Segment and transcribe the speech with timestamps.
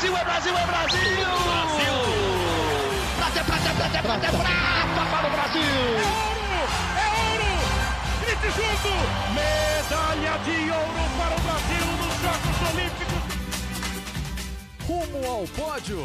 [0.00, 0.98] Brasil, é Brasil, é Brasil!
[1.44, 1.92] Brasil!
[3.18, 5.60] Prata, prata, prata, prata, prata para o Brasil!
[5.60, 6.60] É ouro!
[6.96, 7.52] É ouro!
[8.22, 8.88] Grite junto!
[9.34, 13.22] Medalha de ouro para o Brasil nos Jogos Olímpicos!
[14.88, 16.00] Rumo ao pódio!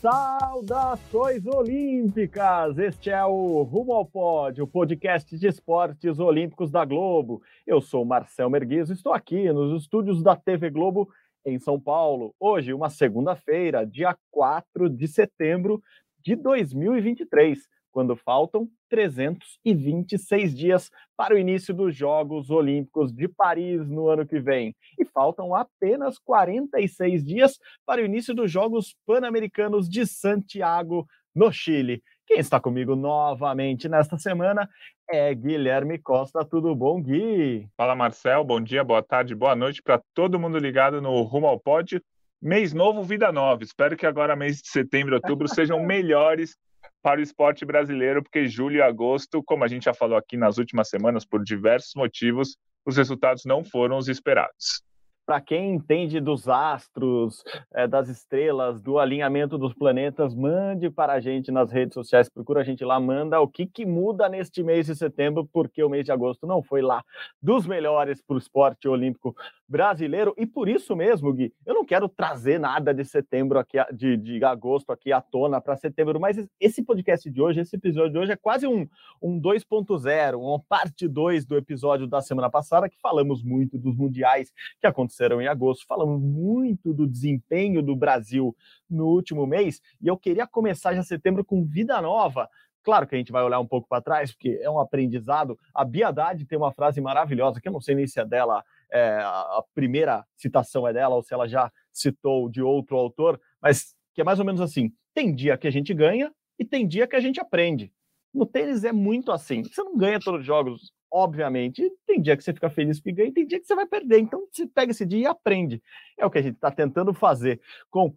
[0.00, 2.78] Saudações olímpicas!
[2.78, 7.42] Este é o Rumo ao Pódio, o podcast de esportes olímpicos da Globo.
[7.64, 11.08] Eu sou Marcel Merguizo, estou aqui nos estúdios da TV Globo
[11.46, 12.34] em São Paulo.
[12.40, 15.80] Hoje, uma segunda-feira, dia 4 de setembro
[16.18, 17.60] de 2023,
[17.92, 24.40] quando faltam 326 dias para o início dos Jogos Olímpicos de Paris no ano que
[24.40, 24.74] vem.
[24.98, 32.02] E faltam apenas 46 dias para o início dos Jogos Pan-Americanos de Santiago, no Chile.
[32.26, 34.68] Quem está comigo novamente nesta semana
[35.08, 36.44] é Guilherme Costa.
[36.44, 37.68] Tudo bom, Gui?
[37.76, 38.42] Fala, Marcel.
[38.42, 42.02] Bom dia, boa tarde, boa noite para todo mundo ligado no Rumo ao Pódio.
[42.42, 43.62] Mês novo, vida nova.
[43.62, 46.56] Espero que agora, mês de setembro e outubro, sejam melhores
[47.00, 50.58] para o esporte brasileiro, porque julho e agosto, como a gente já falou aqui nas
[50.58, 54.82] últimas semanas, por diversos motivos, os resultados não foram os esperados
[55.26, 57.42] para quem entende dos astros,
[57.74, 62.60] é, das estrelas, do alinhamento dos planetas, mande para a gente nas redes sociais, procura
[62.60, 66.04] a gente lá, manda o que, que muda neste mês de setembro, porque o mês
[66.04, 67.04] de agosto não foi lá
[67.42, 69.34] dos melhores para o esporte olímpico
[69.68, 74.16] brasileiro, e por isso mesmo, Gui, eu não quero trazer nada de setembro aqui, de,
[74.16, 78.18] de agosto aqui à tona para setembro, mas esse podcast de hoje, esse episódio de
[78.18, 78.88] hoje é quase um,
[79.20, 84.52] um 2.0, uma parte 2 do episódio da semana passada, que falamos muito dos mundiais
[84.80, 85.86] que aconteceram aconteceram em agosto.
[85.86, 88.54] Falamos muito do desempenho do Brasil
[88.88, 92.48] no último mês e eu queria começar já setembro com vida nova.
[92.82, 95.58] Claro que a gente vai olhar um pouco para trás, porque é um aprendizado.
[95.74, 99.18] A Biadade tem uma frase maravilhosa, que eu não sei nem se é dela, é,
[99.18, 104.20] a primeira citação é dela, ou se ela já citou de outro autor, mas que
[104.20, 107.16] é mais ou menos assim: tem dia que a gente ganha e tem dia que
[107.16, 107.92] a gente aprende.
[108.32, 109.64] No tênis é muito assim.
[109.64, 113.32] Você não ganha todos os jogos obviamente, tem dia que você fica feliz que ganha,
[113.32, 114.18] tem dia que você vai perder.
[114.18, 115.82] Então, você pega esse dia e aprende.
[116.18, 117.58] É o que a gente está tentando fazer
[117.90, 118.14] com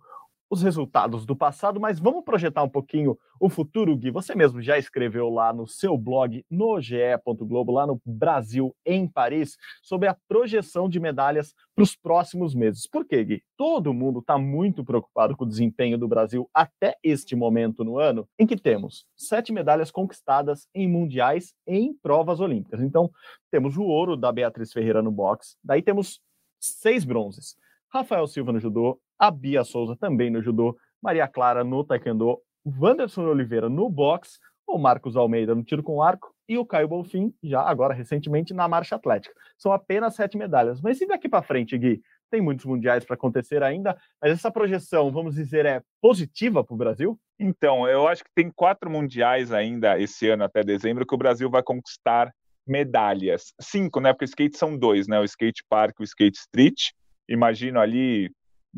[0.50, 4.10] os resultados do passado, mas vamos projetar um pouquinho o futuro, Gui.
[4.12, 7.00] Você mesmo já escreveu lá no seu blog, no ge.
[7.42, 12.88] Globo, lá no Brasil, em Paris, sobre a projeção de medalhas para os próximos meses.
[12.88, 13.44] Por quê, Gui?
[13.56, 18.28] Todo mundo está muito preocupado com o desempenho do Brasil até este momento no ano,
[18.38, 22.82] em que temos sete medalhas conquistadas em mundiais em provas olímpicas.
[22.82, 23.10] Então,
[23.52, 26.20] temos o ouro da Beatriz Ferreira no boxe, daí temos
[26.60, 27.56] seis bronzes.
[27.92, 33.26] Rafael Silva no judô, a Bia Souza também no judô, Maria Clara no taekwondo, Wanderson
[33.26, 37.62] Oliveira no boxe, o Marcos Almeida no tiro com arco e o Caio Bolfin, já
[37.62, 39.34] agora recentemente, na marcha atlética.
[39.58, 40.82] São apenas sete medalhas.
[40.82, 42.02] Mas e daqui para frente, Gui?
[42.32, 46.78] Tem muitos mundiais para acontecer ainda, mas essa projeção, vamos dizer, é positiva para o
[46.78, 47.20] Brasil?
[47.40, 51.50] Então, eu acho que tem quatro mundiais ainda esse ano até dezembro que o Brasil
[51.50, 52.32] vai conquistar
[52.68, 53.54] medalhas.
[53.60, 54.14] Cinco, né?
[54.14, 55.20] Porque o skate são dois, né?
[55.20, 56.90] O skate park e o skate street.
[57.28, 58.30] Imagino ali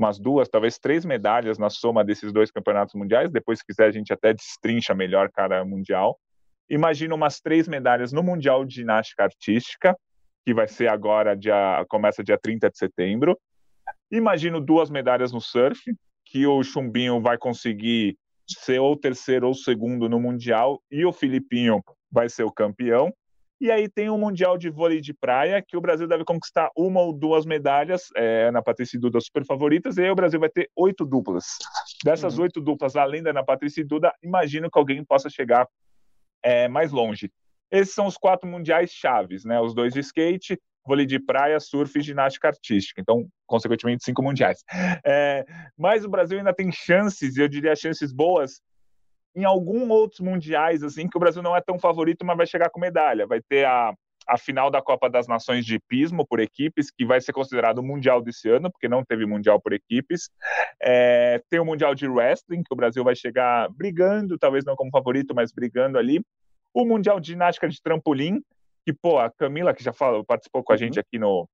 [0.02, 3.32] umas duas, talvez três medalhas na soma desses dois campeonatos mundiais.
[3.32, 6.20] Depois, se quiser, a gente até destrincha melhor cada mundial.
[6.68, 9.96] Imagino umas três medalhas no Mundial de Ginástica Artística,
[10.44, 13.38] que vai ser agora, dia, começa dia 30 de setembro.
[14.10, 15.80] Imagino duas medalhas no surf,
[16.26, 21.80] que o Chumbinho vai conseguir ser ou terceiro ou segundo no Mundial, e o Filipinho
[22.12, 23.14] vai ser o campeão.
[23.62, 27.00] E aí tem o Mundial de Vôlei de Praia, que o Brasil deve conquistar uma
[27.00, 30.50] ou duas medalhas, é, Ana Patrícia e Duda super favoritas, e aí o Brasil vai
[30.50, 31.46] ter oito duplas.
[32.04, 32.46] Dessas uhum.
[32.46, 35.68] oito duplas, além da Ana Patrícia e Duda, imagino que alguém possa chegar
[36.42, 37.32] é, mais longe.
[37.70, 39.62] Esses são os quatro mundiais chaves, né?
[39.62, 43.00] Os dois de skate, vôlei de praia, surf e ginástica artística.
[43.00, 44.64] Então, consequentemente, cinco mundiais.
[45.06, 45.46] É,
[45.78, 48.60] mas o Brasil ainda tem chances, eu diria chances boas,
[49.36, 52.70] em algum outros mundiais, assim, que o Brasil não é tão favorito, mas vai chegar
[52.70, 53.26] com medalha.
[53.26, 53.94] Vai ter a,
[54.28, 57.84] a final da Copa das Nações de Pismo por equipes, que vai ser considerado o
[57.84, 60.30] Mundial desse ano, porque não teve Mundial por equipes.
[60.82, 64.92] É, tem o Mundial de Wrestling, que o Brasil vai chegar brigando, talvez não como
[64.92, 66.22] favorito, mas brigando ali.
[66.74, 68.42] O Mundial de Ginástica de Trampolim,
[68.86, 71.04] que, pô, a Camila, que já falou, participou com a gente uhum.
[71.06, 71.48] aqui no,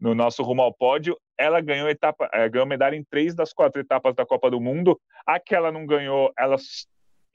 [0.00, 3.80] no nosso rumo ao pódio, ela ganhou etapa, é, ganhou medalha em três das quatro
[3.80, 4.98] etapas da Copa do Mundo.
[5.26, 6.56] A que ela não ganhou, ela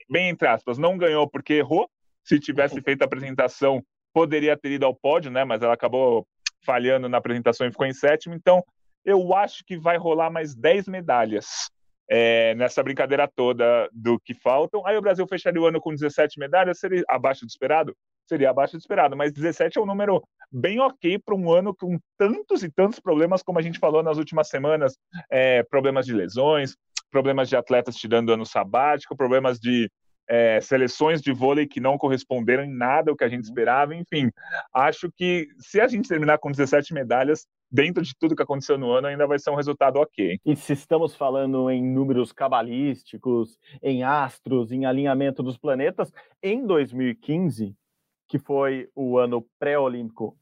[0.08, 1.88] bem entre aspas, não ganhou porque errou.
[2.24, 3.82] Se tivesse feito a apresentação,
[4.12, 5.44] poderia ter ido ao pódio, né?
[5.44, 6.26] Mas ela acabou
[6.64, 8.34] falhando na apresentação e ficou em sétimo.
[8.34, 8.62] Então,
[9.04, 11.70] eu acho que vai rolar mais 10 medalhas
[12.10, 14.86] é, nessa brincadeira toda do que faltam.
[14.86, 17.94] Aí o Brasil fecharia o ano com 17 medalhas, seria abaixo do esperado?
[18.28, 20.22] seria abaixo do esperado, mas 17 é um número
[20.52, 24.18] bem ok para um ano com tantos e tantos problemas, como a gente falou nas
[24.18, 24.96] últimas semanas,
[25.30, 26.76] é, problemas de lesões,
[27.10, 29.90] problemas de atletas tirando ano sabático, problemas de
[30.28, 33.48] é, seleções de vôlei que não corresponderam em nada ao que a gente uhum.
[33.48, 34.30] esperava, enfim.
[34.72, 38.90] Acho que se a gente terminar com 17 medalhas, dentro de tudo que aconteceu no
[38.92, 40.38] ano, ainda vai ser um resultado ok.
[40.44, 47.74] E se estamos falando em números cabalísticos, em astros, em alinhamento dos planetas, em 2015,
[48.28, 50.36] que foi o ano pré-olímpico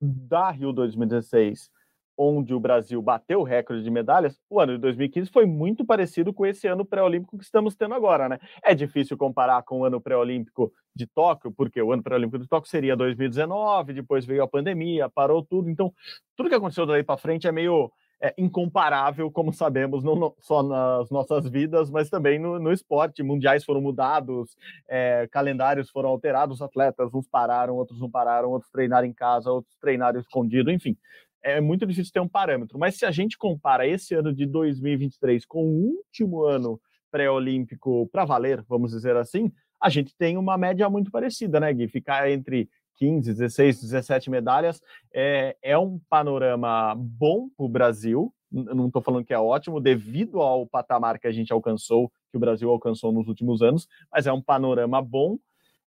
[0.00, 1.70] da Rio 2016,
[2.16, 6.32] onde o Brasil bateu o recorde de medalhas, o ano de 2015 foi muito parecido
[6.32, 8.38] com esse ano pré-olímpico que estamos tendo agora, né?
[8.62, 12.70] É difícil comparar com o ano pré-olímpico de Tóquio, porque o ano pré-olímpico de Tóquio
[12.70, 15.92] seria 2019, depois veio a pandemia, parou tudo, então
[16.36, 17.90] tudo que aconteceu daí para frente é meio
[18.22, 23.20] é, incomparável, como sabemos, não só nas nossas vidas, mas também no, no esporte.
[23.20, 24.56] Mundiais foram mudados,
[24.88, 29.74] é, calendários foram alterados, atletas uns pararam, outros não pararam, outros treinaram em casa, outros
[29.80, 30.96] treinaram escondido, enfim
[31.42, 32.78] é muito difícil ter um parâmetro.
[32.78, 36.80] Mas se a gente compara esse ano de 2023 com o último ano
[37.10, 41.88] pré-olímpico para valer, vamos dizer assim, a gente tem uma média muito parecida, né, Gui?
[41.88, 44.80] Ficar entre 15, 16, 17 medalhas
[45.12, 48.32] é, é um panorama bom para o Brasil.
[48.50, 52.40] Não estou falando que é ótimo, devido ao patamar que a gente alcançou, que o
[52.40, 55.38] Brasil alcançou nos últimos anos, mas é um panorama bom,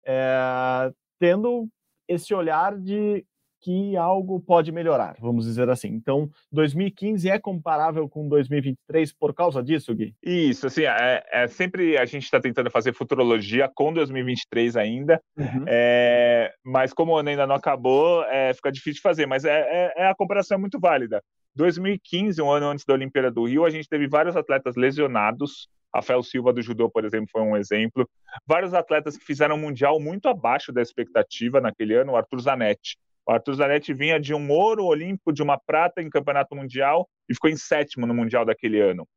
[0.04, 1.68] é, tendo
[2.08, 3.24] esse olhar de
[3.64, 5.88] que algo pode melhorar, vamos dizer assim.
[5.88, 10.14] Então, 2015 é comparável com 2023 por causa disso, Gui?
[10.22, 15.64] Isso, assim, é, é sempre a gente está tentando fazer futurologia com 2023 ainda, uhum.
[15.66, 19.61] é, mas como o ano ainda não acabou, é, fica difícil de fazer, mas é,
[19.61, 21.22] é, é a comparação muito válida.
[21.56, 26.22] 2015, um ano antes da Olimpíada do Rio, a gente teve vários atletas lesionados, Rafael
[26.22, 28.06] Silva do judô, por exemplo, foi um exemplo.
[28.46, 32.96] Vários atletas que fizeram um mundial muito abaixo da expectativa naquele ano, o Arthur Zanetti.
[33.26, 37.35] O Arthur Zanetti vinha de um ouro olímpico, de uma prata em campeonato mundial e
[37.35, 39.09] ficou em sétimo no mundial daquele ano.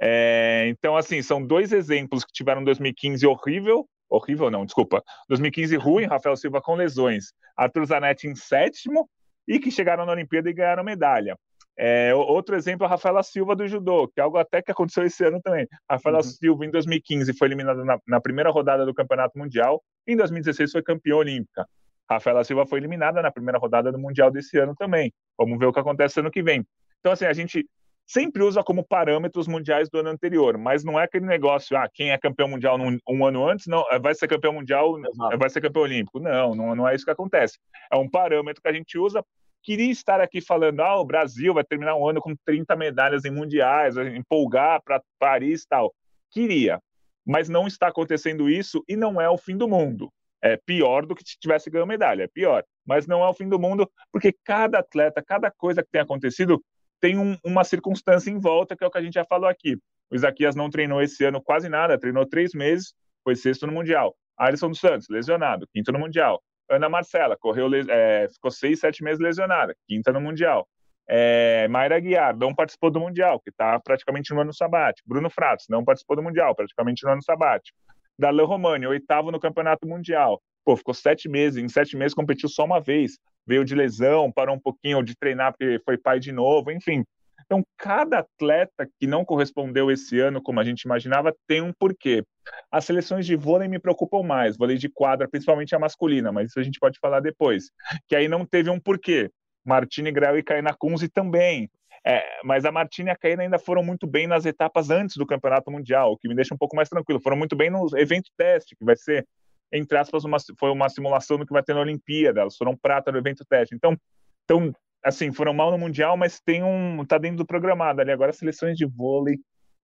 [0.00, 6.04] É, então, assim, são dois exemplos que tiveram 2015 horrível, horrível não, desculpa, 2015 ruim,
[6.04, 9.08] Rafael Silva com lesões, Arthur Zanetti em sétimo
[9.48, 11.36] e que chegaram na Olimpíada e ganharam medalha.
[11.76, 15.04] É, outro exemplo é a Rafaela Silva do judô, que é algo até que aconteceu
[15.04, 15.66] esse ano também.
[15.88, 16.22] A Rafaela uhum.
[16.22, 20.82] Silva, em 2015, foi eliminada na, na, primeira rodada do Campeonato Mundial, em 2016 foi
[20.82, 21.66] campeã olímpica.
[22.10, 25.12] Rafaela Silva foi eliminada na primeira rodada do Mundial desse ano também.
[25.38, 26.64] Vamos ver o que acontece ano que vem.
[27.00, 27.66] Então, assim, a gente
[28.06, 31.88] sempre usa como parâmetro os mundiais do ano anterior, mas não é aquele negócio, ah,
[31.92, 35.38] quem é campeão mundial num, um ano antes, não, vai ser campeão mundial, Exato.
[35.38, 36.20] vai ser campeão olímpico.
[36.20, 37.58] Não, não, não é isso que acontece.
[37.90, 39.24] É um parâmetro que a gente usa.
[39.62, 43.30] Queria estar aqui falando, ah, o Brasil vai terminar um ano com 30 medalhas em
[43.30, 45.94] mundiais, empolgar para Paris e tal.
[46.30, 46.78] Queria,
[47.24, 50.10] mas não está acontecendo isso e não é o fim do mundo
[50.44, 52.62] é pior do que se tivesse ganho medalha, é pior.
[52.86, 56.62] Mas não é o fim do mundo, porque cada atleta, cada coisa que tem acontecido,
[57.00, 59.78] tem um, uma circunstância em volta, que é o que a gente já falou aqui.
[60.10, 62.94] O Isaquias não treinou esse ano quase nada, treinou três meses,
[63.24, 64.14] foi sexto no Mundial.
[64.36, 66.42] Alisson dos Santos, lesionado, quinto no Mundial.
[66.68, 70.68] Ana Marcela, correu, é, ficou seis, sete meses lesionada, quinta no Mundial.
[71.08, 75.08] É, Mayra Guiar não participou do Mundial, que está praticamente no ano sabático.
[75.08, 77.76] Bruno Fratos não participou do Mundial, praticamente no ano sabático.
[78.18, 80.40] Darlan Romani, oitavo no Campeonato Mundial.
[80.64, 83.18] Pô, ficou sete meses, em sete meses competiu só uma vez.
[83.46, 87.04] Veio de lesão, parou um pouquinho de treinar porque foi pai de novo, enfim.
[87.44, 92.24] Então, cada atleta que não correspondeu esse ano como a gente imaginava tem um porquê.
[92.70, 96.58] As seleções de vôlei me preocupam mais, vôlei de quadra, principalmente a masculina, mas isso
[96.58, 97.70] a gente pode falar depois.
[98.08, 99.30] Que aí não teve um porquê.
[99.64, 100.76] Martini Grau e Kaina
[101.12, 101.70] também.
[102.06, 105.26] É, mas a Martina e a Caína ainda foram muito bem nas etapas antes do
[105.26, 107.20] Campeonato Mundial, o que me deixa um pouco mais tranquilo.
[107.20, 109.26] Foram muito bem no evento teste, que vai ser,
[109.72, 112.42] entre aspas, uma, foi uma simulação do que vai ter na Olimpíada.
[112.42, 113.74] Elas foram prata no evento teste.
[113.74, 113.96] Então,
[114.44, 117.04] então assim, foram mal no Mundial, mas tem um.
[117.06, 118.10] tá dentro do programado ali.
[118.10, 119.38] Agora, seleções de vôlei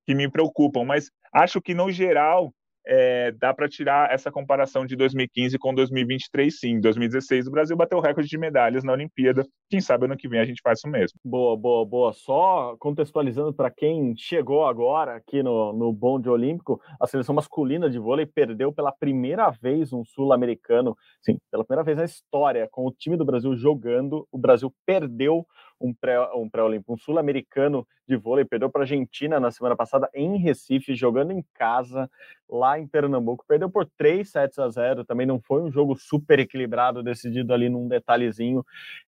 [0.06, 0.84] que me preocupam.
[0.84, 2.52] Mas acho que, no geral,
[2.86, 6.70] é, dá para tirar essa comparação de 2015 com 2023, sim.
[6.70, 9.44] Em 2016, o Brasil bateu o recorde de medalhas na Olimpíada.
[9.68, 11.18] Quem sabe ano que vem a gente faz isso mesmo.
[11.24, 12.12] Boa, boa, boa.
[12.12, 17.98] Só contextualizando para quem chegou agora aqui no, no bonde olímpico, a seleção masculina de
[17.98, 22.92] vôlei perdeu pela primeira vez um sul-americano, sim, pela primeira vez na história, com o
[22.92, 25.46] time do Brasil jogando, o Brasil perdeu
[25.80, 26.62] um pré-olímpico, um, pré
[26.94, 31.44] um sul-americano de vôlei, perdeu para a Argentina na semana passada em Recife, jogando em
[31.54, 32.10] casa,
[32.50, 36.38] lá em Pernambuco, perdeu por 3 sets a 0, também não foi um jogo super
[36.38, 38.64] equilibrado, decidido ali num detalhezinho,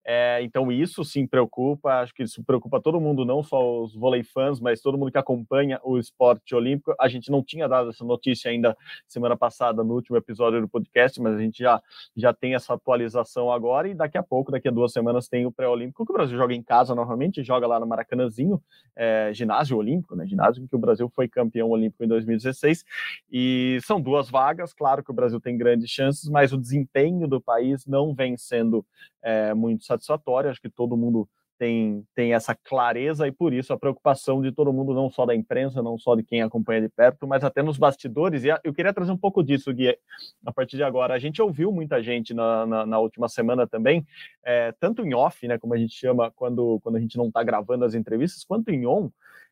[0.06, 4.24] é, então isso sim preocupa, acho que isso preocupa todo mundo, não só os vôlei
[4.24, 8.06] fãs, mas todo mundo que acompanha o esporte olímpico, a gente não tinha dado essa
[8.06, 11.82] notícia ainda semana passada, no último episódio do podcast, mas a gente já,
[12.16, 15.52] já tem essa atualização agora, e daqui a pouco, daqui a duas semanas, tem o
[15.52, 18.62] pré-olímpico, que o Brasil joga em casa novamente, joga lá no Maracanãzinho,
[18.96, 20.28] é, ginásio olímpico, né?
[20.28, 22.86] Ginásio em que o Brasil foi campeão olímpico em 2016.
[23.32, 27.40] E são duas vagas, claro que o Brasil tem grandes chances, mas o desempenho do
[27.40, 28.86] país não vem sendo
[29.22, 30.50] é, muito satisfatório.
[30.50, 31.30] Acho que todo mundo
[31.62, 35.36] tem, tem essa clareza e por isso a preocupação de todo mundo, não só da
[35.36, 38.44] imprensa, não só de quem acompanha de perto, mas até nos bastidores.
[38.44, 39.96] E eu queria trazer um pouco disso, Gui,
[40.44, 41.14] a partir de agora.
[41.14, 44.04] A gente ouviu muita gente na, na, na última semana também,
[44.44, 47.44] é, tanto em off, né, como a gente chama quando, quando a gente não está
[47.44, 49.12] gravando as entrevistas, quanto em on,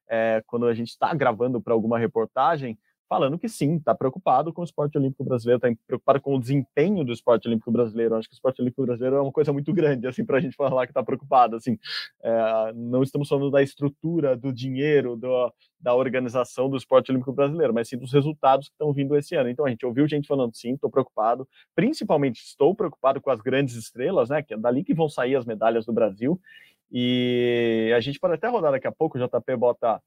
[0.10, 2.76] é, quando a gente está gravando para alguma reportagem,
[3.10, 7.04] falando que sim, está preocupado com o esporte olímpico brasileiro, está preocupado com o desempenho
[7.04, 8.16] do esporte olímpico brasileiro.
[8.16, 10.56] Acho que o esporte olímpico brasileiro é uma coisa muito grande, assim, para a gente
[10.56, 11.56] falar que está preocupado.
[11.56, 11.78] Assim,
[12.22, 17.74] é, não estamos falando da estrutura, do dinheiro, do, da organização do esporte olímpico brasileiro,
[17.74, 19.50] mas sim dos resultados que estão vindo esse ano.
[19.50, 23.76] Então a gente ouviu gente falando sim, estou preocupado, principalmente estou preocupado com as grandes
[23.76, 24.44] estrelas, né?
[24.44, 26.40] Que é dali que vão sair as medalhas do Brasil.
[26.92, 30.02] E a gente pode até rodar daqui a pouco, o JP bota,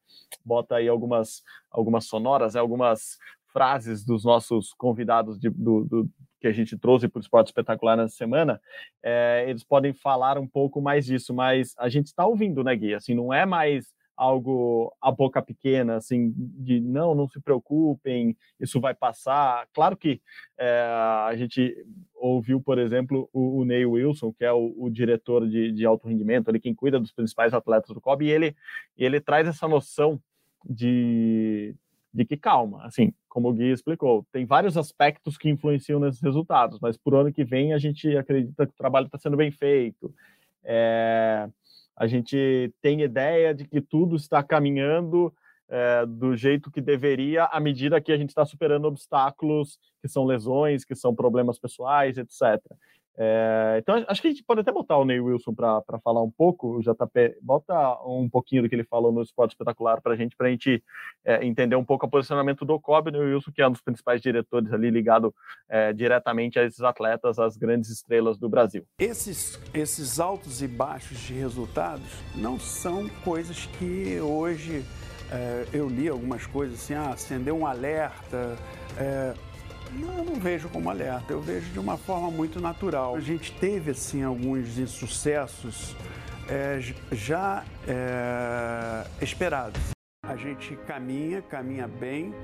[0.44, 3.18] bota aí algumas, algumas sonoras, né, algumas
[3.52, 6.10] frases dos nossos convidados de, do, do,
[6.40, 8.60] que a gente trouxe para o Esporte Espetacular nessa semana,
[9.02, 12.94] é, eles podem falar um pouco mais disso, mas a gente está ouvindo, né, Gui?
[12.94, 18.81] Assim, não é mais algo a boca pequena, assim, de não, não se preocupem, isso
[18.81, 19.66] vai passar.
[19.73, 20.21] Claro que
[20.59, 20.81] é,
[21.26, 21.75] a gente
[22.14, 26.09] ouviu, por exemplo, o, o Ney Wilson, que é o, o diretor de, de, alto
[26.09, 28.57] rendimento, ele quem cuida dos principais atletas do COB, e ele,
[28.97, 30.21] ele traz essa noção
[30.64, 31.75] de,
[32.12, 36.78] de que calma, assim, como o Gui explicou, tem vários aspectos que influenciam nesses resultados,
[36.81, 40.14] mas por ano que vem a gente acredita que o trabalho está sendo bem feito.
[40.64, 41.49] É,
[42.02, 45.32] a gente tem ideia de que tudo está caminhando
[45.68, 50.25] é, do jeito que deveria, à medida que a gente está superando obstáculos que são
[50.25, 52.61] lesões, que são problemas pessoais, etc.
[53.16, 56.31] É, então, acho que a gente pode até botar o Ney Wilson para falar um
[56.31, 57.75] pouco, o JP, bota
[58.07, 60.83] um pouquinho do que ele falou no Esporte Espetacular para a gente, para a gente
[61.25, 63.83] é, entender um pouco o posicionamento do Kobe, o Ney Wilson, que é um dos
[63.83, 65.35] principais diretores ali, ligado
[65.69, 68.85] é, diretamente a esses atletas, as grandes estrelas do Brasil.
[68.99, 74.85] Esses, esses altos e baixos de resultados não são coisas que hoje
[75.31, 78.57] é, eu li algumas coisas assim, ah, acendeu um alerta
[78.99, 79.35] é,
[79.94, 83.14] não, eu não vejo como alerta, eu vejo de uma forma muito natural.
[83.14, 85.94] A gente teve, assim, alguns insucessos
[86.49, 86.80] é,
[87.12, 89.80] já é, esperados.
[90.25, 92.34] A gente caminha, caminha bem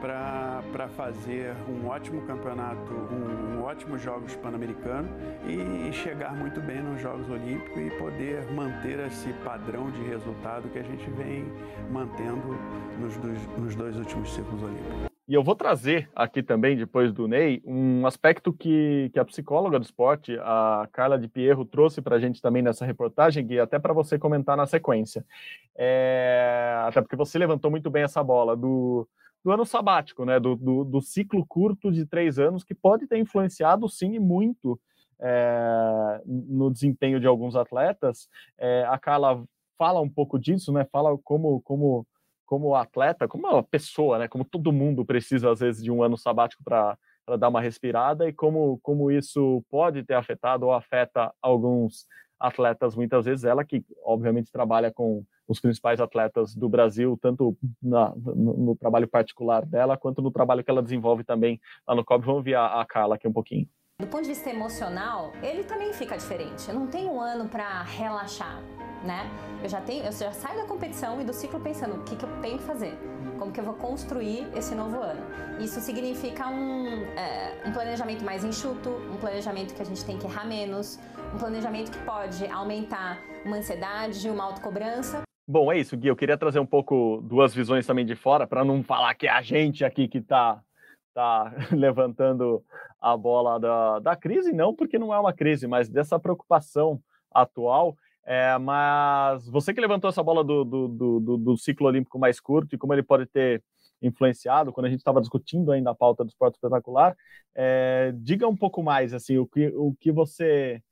[0.00, 5.08] para fazer um ótimo campeonato, um, um ótimo Jogos Pan-Americano
[5.48, 10.78] e chegar muito bem nos Jogos Olímpicos e poder manter esse padrão de resultado que
[10.78, 11.46] a gente vem
[11.90, 12.58] mantendo
[13.00, 15.13] nos dois, nos dois últimos ciclos olímpicos.
[15.26, 19.78] E eu vou trazer aqui também, depois do Ney, um aspecto que, que a psicóloga
[19.78, 23.78] do esporte, a Carla de Pierro, trouxe para a gente também nessa reportagem, e até
[23.78, 25.24] para você comentar na sequência.
[25.74, 29.08] É, até porque você levantou muito bem essa bola do,
[29.42, 30.38] do ano sabático, né?
[30.38, 34.78] Do, do, do, ciclo curto de três anos, que pode ter influenciado, sim, muito
[35.18, 38.28] é, no desempenho de alguns atletas.
[38.58, 39.42] É, a Carla
[39.78, 40.84] fala um pouco disso, né?
[40.84, 41.62] Fala como.
[41.62, 42.06] como
[42.46, 44.28] como atleta, como uma pessoa, né?
[44.28, 46.96] Como todo mundo precisa às vezes de um ano sabático para
[47.38, 52.06] dar uma respirada e como como isso pode ter afetado ou afeta alguns
[52.38, 58.14] atletas muitas vezes ela que obviamente trabalha com os principais atletas do Brasil tanto na,
[58.16, 62.24] no, no, trabalho particular dela quanto no trabalho que ela desenvolve também lá no COB.
[62.24, 63.68] Vamos ver a, a Carla aqui um pouquinho.
[64.00, 66.68] Do ponto de vista emocional, ele também fica diferente.
[66.68, 68.60] Eu não tenho um ano para relaxar
[69.04, 69.30] né?
[69.62, 72.24] Eu já tenho, eu já saio da competição e do ciclo pensando o que, que
[72.24, 72.98] eu tenho que fazer,
[73.38, 75.20] como que eu vou construir esse novo ano.
[75.60, 80.26] Isso significa um, é, um planejamento mais enxuto, um planejamento que a gente tem que
[80.26, 80.98] errar menos,
[81.34, 85.22] um planejamento que pode aumentar uma ansiedade, uma autocobrança.
[85.46, 86.08] Bom, é isso, Gui.
[86.08, 89.30] Eu queria trazer um pouco duas visões também de fora, para não falar que é
[89.30, 90.62] a gente aqui que está
[91.14, 92.62] tá levantando
[93.00, 97.96] a bola da, da crise, não porque não é uma crise, mas dessa preocupação atual
[98.26, 102.74] é, mas você que levantou essa bola do, do, do, do, ciclo olímpico mais curto
[102.74, 103.62] e como ele pode ter
[104.00, 107.14] influenciado, quando a gente estava discutindo ainda a pauta do esporte espetacular,
[107.54, 110.82] é, diga um pouco mais assim o que, o que você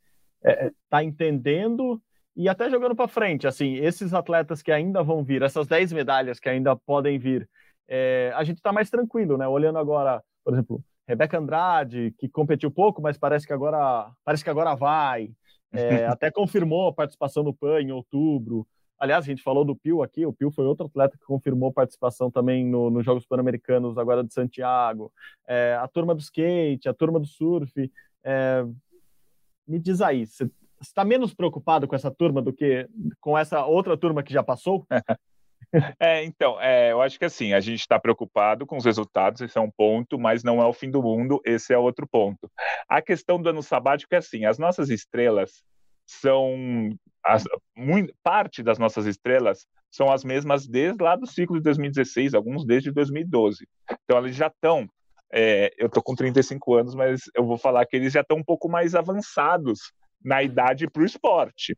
[0.45, 2.01] está é, é tá entendendo
[2.37, 6.39] E até jogando para frente, assim, esses atletas que ainda vão vir, essas 10 medalhas
[6.39, 7.49] que ainda podem vir,
[7.89, 9.47] é, a gente está mais tranquilo, né?
[9.47, 14.51] Olhando agora, por exemplo, Rebeca Andrade, que competiu pouco, mas parece que agora, parece que
[14.51, 15.31] agora vai.
[15.73, 18.67] É, até confirmou a participação no PAN em outubro.
[18.99, 22.31] Aliás, a gente falou do Pio aqui, o Pio foi outro atleta que confirmou participação
[22.31, 25.13] também no, nos Jogos Pan-Americanos agora de Santiago.
[25.47, 27.91] É, a turma do skate, a turma do surf.
[28.23, 28.65] É,
[29.67, 30.49] me diz aí, você
[30.81, 32.89] está menos preocupado com essa turma do que
[33.21, 34.87] com essa outra turma que já passou?
[35.99, 39.57] É, então, é, eu acho que assim, a gente está preocupado com os resultados, esse
[39.57, 42.51] é um ponto, mas não é o fim do mundo, esse é outro ponto.
[42.89, 45.63] A questão do ano sabático é assim, as nossas estrelas
[46.07, 46.91] são,
[47.25, 47.45] as,
[47.77, 52.65] muito, parte das nossas estrelas são as mesmas desde lá do ciclo de 2016, alguns
[52.65, 53.67] desde 2012.
[54.05, 54.87] Então, eles já estão,
[55.33, 58.45] é, eu estou com 35 anos, mas eu vou falar que eles já estão um
[58.45, 59.93] pouco mais avançados
[60.25, 61.77] na idade para o esporte.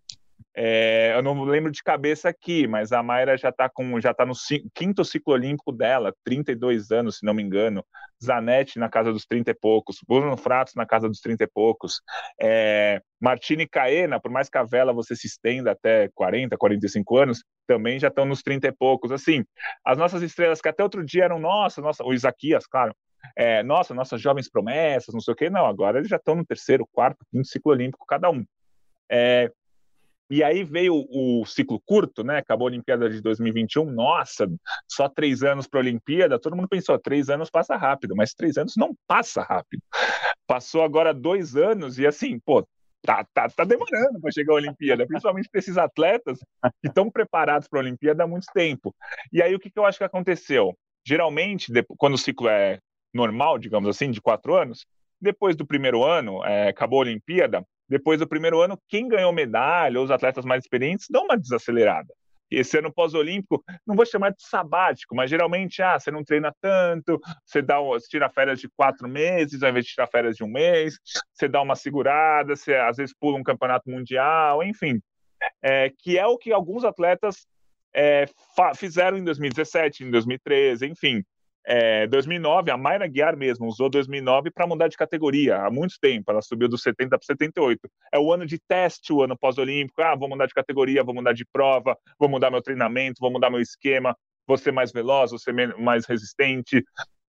[0.57, 3.69] É, eu não lembro de cabeça aqui, mas a Mayra já está
[4.01, 4.35] já tá no
[4.73, 7.85] quinto ciclo olímpico dela, 32 anos, se não me engano.
[8.23, 12.01] Zanetti na casa dos 30 e poucos, Bruno Fratos na casa dos 30 e poucos.
[12.41, 17.45] É, Martini Caena, por mais que a vela você se estenda até 40, 45 anos,
[17.67, 19.11] também já estão nos 30 e poucos.
[19.11, 19.45] Assim,
[19.85, 22.95] as nossas estrelas que até outro dia eram nossa, nossa, o Isaquias, claro.
[23.37, 26.45] É, nossa, nossas jovens promessas, não sei o quê, não, agora eles já estão no
[26.45, 28.45] terceiro, quarto, quinto ciclo olímpico cada um.
[29.11, 29.51] É,
[30.31, 32.39] e aí veio o ciclo curto, né?
[32.39, 33.91] Acabou a Olimpíada de 2021.
[33.91, 34.49] Nossa,
[34.89, 36.39] só três anos para a Olimpíada.
[36.39, 39.83] Todo mundo pensou, três anos passa rápido, mas três anos não passa rápido.
[40.47, 42.67] Passou agora dois anos e assim, pô,
[43.03, 46.39] tá, tá, tá demorando para chegar a Olimpíada, principalmente para esses atletas
[46.81, 48.95] que estão preparados para a Olimpíada há muito tempo.
[49.33, 50.77] E aí o que, que eu acho que aconteceu?
[51.07, 52.79] Geralmente, quando o ciclo é
[53.13, 54.87] normal, digamos assim, de quatro anos,
[55.21, 60.01] depois do primeiro ano, é, acabou a Olimpíada, depois do primeiro ano, quem ganhou medalha,
[60.01, 62.13] os atletas mais experientes, dão uma desacelerada.
[62.51, 67.21] Esse ano pós-olímpico, não vou chamar de sabático, mas geralmente, ah, você não treina tanto,
[67.45, 70.49] você, dá, você tira férias de quatro meses ao invés de tirar férias de um
[70.49, 70.99] mês,
[71.33, 75.01] você dá uma segurada, você às vezes pula um campeonato mundial, enfim.
[75.63, 77.47] É, que é o que alguns atletas
[77.95, 78.27] é,
[78.77, 81.25] fizeram em 2017, em 2013, enfim
[81.67, 86.31] é, 2009, a Mayra Guiar mesmo usou 2009 para mudar de categoria há muito tempo.
[86.31, 87.81] Ela subiu do 70 para 78.
[88.13, 90.03] É o ano de teste, o ano pós-olímpico.
[90.03, 93.51] Ah, vou mudar de categoria, vou mudar de prova, vou mudar meu treinamento, vou mudar
[93.51, 94.15] meu esquema,
[94.47, 96.85] vou ser mais veloz, vou ser mais resistente.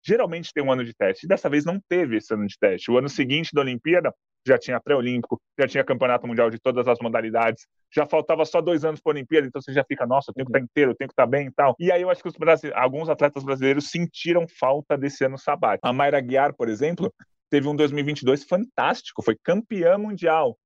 [0.05, 1.27] Geralmente tem um ano de teste.
[1.27, 2.91] Dessa vez não teve esse ano de teste.
[2.91, 4.13] O ano seguinte da Olimpíada
[4.45, 8.85] já tinha pré-olímpico, já tinha campeonato mundial de todas as modalidades, já faltava só dois
[8.85, 10.95] anos para a Olimpíada, então você já fica, nossa, eu tenho que estar inteiro, eu
[10.95, 11.75] tenho que estar bem e tal.
[11.79, 12.35] E aí eu acho que os
[12.73, 15.87] alguns atletas brasileiros sentiram falta desse ano sabático.
[15.87, 17.13] A Mayra Guiar, por exemplo,
[17.49, 20.57] teve um 2022 fantástico, foi campeã mundial.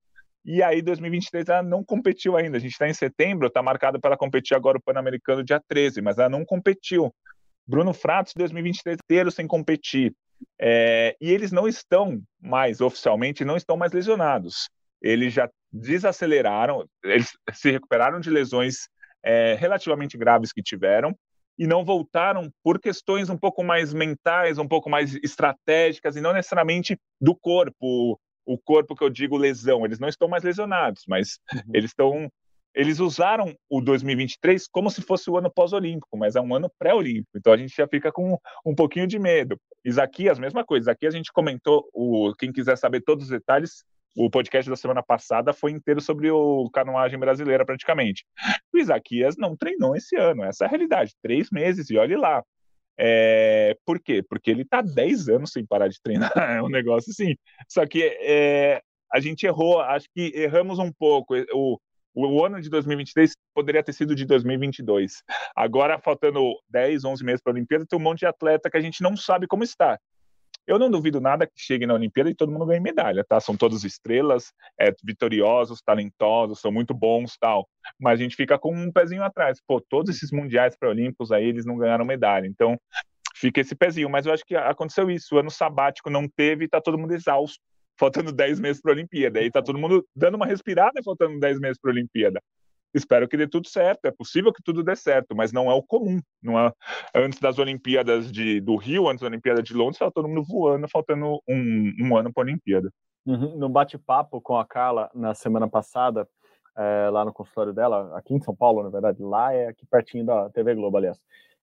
[0.46, 2.58] E aí, 2023, ela não competiu ainda.
[2.58, 6.18] A gente está em setembro, está marcada para competir agora o Pan-Americano dia 13, mas
[6.18, 7.14] ela não competiu.
[7.68, 10.14] Bruno Fratos, 2023 inteiro sem competir.
[10.60, 14.70] É, e eles não estão mais, oficialmente, não estão mais lesionados.
[15.02, 18.90] Eles já desaceleraram, eles se recuperaram de lesões
[19.24, 21.16] é, relativamente graves que tiveram
[21.58, 26.34] e não voltaram por questões um pouco mais mentais, um pouco mais estratégicas e não
[26.34, 28.20] necessariamente do corpo.
[28.46, 31.62] O corpo que eu digo lesão, eles não estão mais lesionados, mas uhum.
[31.74, 32.30] eles estão
[32.74, 37.32] eles usaram o 2023 como se fosse o ano pós-olímpico, mas é um ano pré-olímpico,
[37.36, 39.60] então a gente já fica com um pouquinho de medo.
[39.84, 40.92] Isaquias, mesma coisa.
[40.92, 43.84] Aqui a gente comentou, o, quem quiser saber todos os detalhes,
[44.16, 48.26] o podcast da semana passada foi inteiro sobre o canoagem brasileira, praticamente.
[48.74, 51.14] O Isaquias não treinou esse ano, essa é a realidade.
[51.22, 52.44] Três meses, e olhe lá.
[52.98, 54.22] É, por quê?
[54.22, 57.36] Porque ele está 10 anos sem parar de treinar, é um negócio assim.
[57.68, 61.34] Só que é, a gente errou, acho que erramos um pouco.
[61.54, 61.80] O,
[62.14, 65.24] o ano de 2023 poderia ter sido de 2022.
[65.56, 68.82] Agora, faltando 10, 11 meses para a Olimpíada, tem um monte de atleta que a
[68.82, 70.00] gente não sabe como está.
[70.68, 73.40] Eu não duvido nada que chegue na Olimpíada e todo mundo ganhe medalha, tá?
[73.40, 77.68] São todos estrelas, é, vitoriosos, talentosos, são muito bons, tal.
[78.00, 79.60] Mas a gente fica com um pezinho atrás.
[79.66, 82.46] Pô, todos esses mundiais pré-olímpicos aí, eles não ganharam medalha.
[82.46, 82.80] Então,
[83.36, 84.10] fica esse pezinho.
[84.10, 85.36] Mas eu acho que aconteceu isso.
[85.36, 87.60] O ano sabático não teve e tá todo mundo exausto
[88.00, 89.40] faltando 10 meses para a Olimpíada.
[89.40, 92.42] Aí tá todo mundo dando uma respirada faltando 10 meses para a Olimpíada.
[92.94, 94.06] Espero que dê tudo certo.
[94.06, 96.20] É possível que tudo dê certo, mas não é o comum.
[96.42, 96.72] Não é
[97.14, 100.88] antes das Olimpíadas de, do Rio, antes da Olimpíada de Londres, estava todo mundo voando,
[100.90, 102.90] faltando um, um ano para a Olimpíada.
[103.26, 103.58] Uhum.
[103.58, 106.28] No bate-papo com a Carla na semana passada,
[106.76, 110.26] é, lá no consultório dela, aqui em São Paulo, na verdade, lá é aqui pertinho
[110.26, 111.20] da TV Globo, aliás.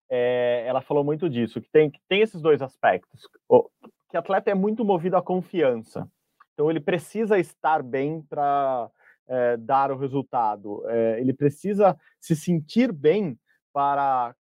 [0.09, 3.22] É, ela falou muito disso, que tem, que tem esses dois aspectos.
[3.49, 3.68] O,
[4.09, 6.09] que atleta é muito movido à confiança.
[6.57, 8.90] Então ele precisa estar bem para
[9.29, 10.83] é, dar o resultado.
[10.88, 13.38] É, ele precisa se sentir bem
[13.75, 14.35] para,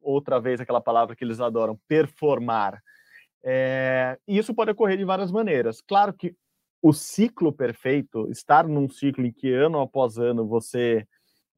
[0.00, 2.80] outra vez aquela palavra que eles adoram, performar.
[3.42, 5.80] É, e isso pode ocorrer de várias maneiras.
[5.80, 6.36] Claro que
[6.80, 11.04] o ciclo perfeito, estar num ciclo em que ano após ano você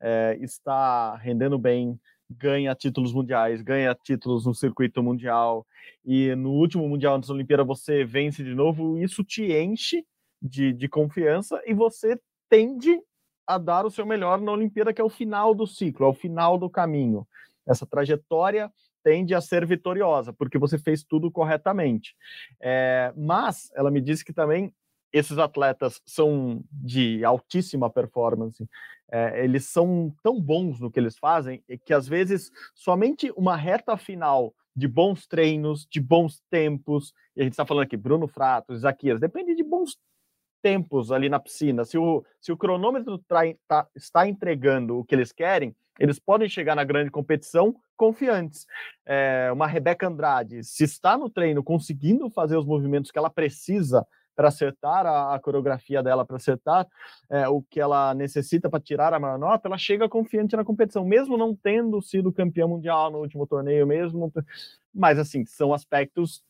[0.00, 5.66] é, está rendendo bem, ganha títulos mundiais, ganha títulos no circuito mundial,
[6.04, 10.04] e no último Mundial das Olimpíadas você vence de novo, isso te enche
[10.40, 12.98] de, de confiança e você tende
[13.46, 16.14] a dar o seu melhor na Olimpíada, que é o final do ciclo, é o
[16.14, 17.26] final do caminho.
[17.66, 22.14] Essa trajetória tende a ser vitoriosa, porque você fez tudo corretamente.
[22.60, 24.72] É, mas ela me disse que também
[25.12, 28.68] esses atletas são de altíssima performance,
[29.10, 33.96] é, eles são tão bons no que eles fazem que às vezes somente uma reta
[33.96, 38.78] final de bons treinos, de bons tempos, e a gente está falando aqui, Bruno Fratos,
[38.78, 39.98] Isaquias, depende de bons
[40.62, 41.84] tempos ali na piscina.
[41.84, 46.74] Se o, se o cronômetro tá, está entregando o que eles querem, eles podem chegar
[46.74, 48.66] na grande competição confiantes.
[49.04, 54.06] É, uma Rebeca Andrade, se está no treino conseguindo fazer os movimentos que ela precisa
[54.40, 56.88] para acertar a, a, coreografia dela, para acertar
[57.28, 61.04] é, o que ela necessita para tirar a maior nota, ela chega confiante na competição,
[61.04, 64.32] mesmo não tendo sido campeã mundial no último torneio, mesmo.
[64.94, 66.42] Mas, assim, são aspectos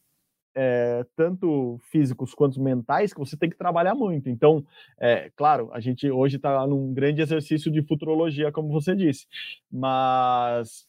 [0.54, 4.30] é, tanto físicos quanto mentais que você tem que trabalhar muito.
[4.30, 4.64] Então,
[4.96, 9.26] é, claro, a gente hoje está num grande exercício de futurologia, como você disse,
[9.68, 10.86] mas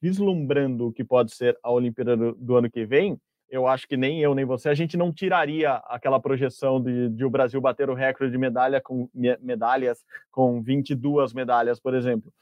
[0.00, 3.20] vislumbrando o que pode ser a Olimpíada do, do ano que vem,
[3.50, 7.24] eu acho que nem eu nem você, a gente não tiraria aquela projeção de, de
[7.24, 9.08] o Brasil bater o recorde de medalha com
[9.40, 12.32] medalhas com 22 medalhas, por exemplo.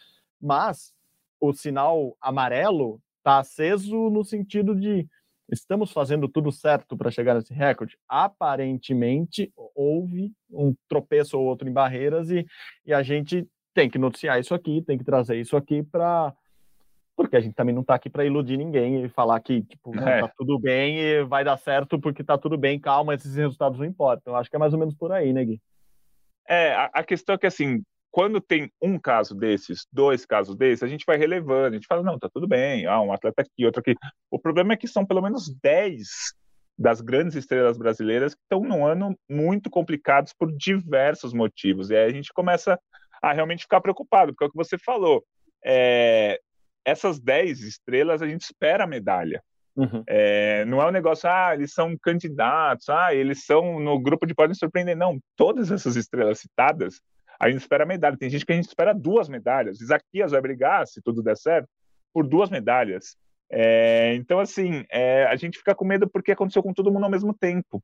[0.40, 0.92] Mas
[1.40, 5.06] o sinal amarelo está aceso no sentido de
[5.50, 7.96] estamos fazendo tudo certo para chegar nesse recorde?
[8.08, 12.44] Aparentemente houve um tropeço ou outro em barreiras e,
[12.84, 16.34] e a gente tem que noticiar isso aqui, tem que trazer isso aqui para
[17.16, 20.06] porque a gente também não está aqui para iludir ninguém e falar que tipo, não,
[20.06, 20.20] é.
[20.20, 23.86] tá tudo bem e vai dar certo porque tá tudo bem, calma, esses resultados não
[23.86, 24.34] importam.
[24.34, 25.60] Eu acho que é mais ou menos por aí, né, Gui?
[26.48, 30.82] É, a, a questão é que assim, quando tem um caso desses, dois casos desses,
[30.82, 33.64] a gente vai relevando, a gente fala, não, tá tudo bem, ah, um atleta aqui,
[33.64, 33.94] outro aqui.
[34.30, 36.06] O problema é que são pelo menos 10
[36.78, 41.90] das grandes estrelas brasileiras que estão num ano muito complicados por diversos motivos.
[41.90, 42.78] E aí a gente começa
[43.22, 45.24] a realmente ficar preocupado, porque é o que você falou.
[45.64, 46.38] É,
[46.86, 49.42] essas 10 estrelas a gente espera a medalha.
[49.74, 50.02] Uhum.
[50.06, 54.34] É, não é um negócio, ah, eles são candidatos, ah, eles são no grupo de
[54.34, 54.96] podem surpreender.
[54.96, 57.00] Não, todas essas estrelas citadas,
[57.38, 58.16] a gente espera a medalha.
[58.16, 59.80] Tem gente que a gente espera duas medalhas.
[59.80, 61.68] Isaquias vai brigar, se tudo der certo,
[62.14, 63.16] por duas medalhas.
[63.50, 67.10] É, então, assim, é, a gente fica com medo porque aconteceu com todo mundo ao
[67.10, 67.82] mesmo tempo.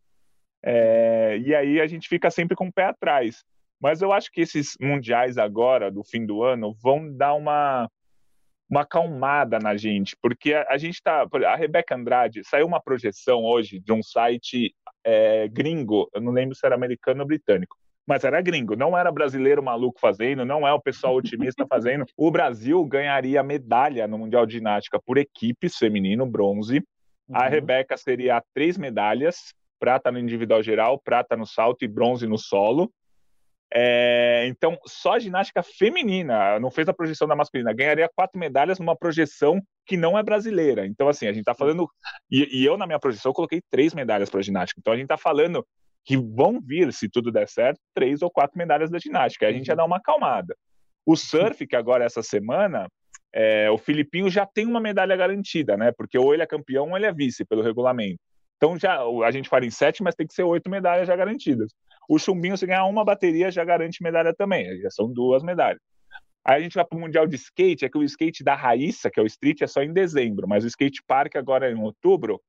[0.64, 3.44] É, e aí a gente fica sempre com o pé atrás.
[3.80, 7.90] Mas eu acho que esses mundiais agora, do fim do ano, vão dar uma
[8.72, 11.26] uma acalmada na gente, porque a, a gente está.
[11.46, 16.54] A Rebeca Andrade saiu uma projeção hoje de um site é, gringo, eu não lembro
[16.54, 20.72] se era americano ou britânico, mas era gringo, não era brasileiro maluco fazendo, não é
[20.72, 22.06] o pessoal otimista fazendo.
[22.16, 26.78] O Brasil ganharia medalha no Mundial de Ginástica por equipes, feminino, bronze.
[27.28, 27.36] Uhum.
[27.36, 32.38] A Rebeca seria três medalhas, prata no individual geral, prata no salto e bronze no
[32.38, 32.90] solo.
[33.74, 38.78] É, então, só a ginástica feminina, não fez a projeção da masculina, ganharia quatro medalhas
[38.78, 40.86] numa projeção que não é brasileira.
[40.86, 41.88] Então, assim, a gente está falando.
[42.30, 44.78] E, e, eu, na minha projeção, coloquei três medalhas para a ginástica.
[44.78, 45.66] Então, a gente está falando
[46.04, 49.46] que vão vir, se tudo der certo, três ou quatro medalhas da ginástica.
[49.46, 50.54] Aí a gente já dá uma acalmada.
[51.06, 52.88] O surf, que agora, essa semana,
[53.34, 55.92] é, o Filipinho já tem uma medalha garantida, né?
[55.96, 58.18] Porque ou ele é campeão ou ele é vice pelo regulamento.
[58.56, 61.72] Então já a gente fala em sete, mas tem que ser oito medalhas já garantidas.
[62.08, 64.80] O chumbinho, se ganhar uma bateria, já garante medalha também.
[64.80, 65.80] Já são duas medalhas.
[66.44, 69.10] Aí a gente vai para o Mundial de Skate, é que o skate da Raíssa,
[69.10, 71.80] que é o street, é só em dezembro, mas o skate park agora é em
[71.80, 72.40] outubro.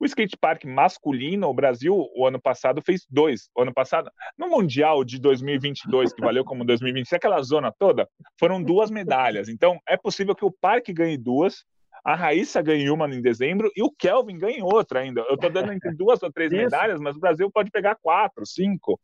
[0.00, 3.50] O skate park masculino, o Brasil, o ano passado, fez dois.
[3.54, 8.62] O ano passado, no Mundial de 2022, que valeu como 2020, aquela zona toda, foram
[8.62, 9.48] duas medalhas.
[9.48, 11.64] Então, é possível que o parque ganhe duas,
[12.04, 15.20] a Raíssa ganhou uma em dezembro e o Kelvin ganha outra ainda.
[15.22, 18.98] Eu estou dando entre duas ou três medalhas, mas o Brasil pode pegar quatro, cinco.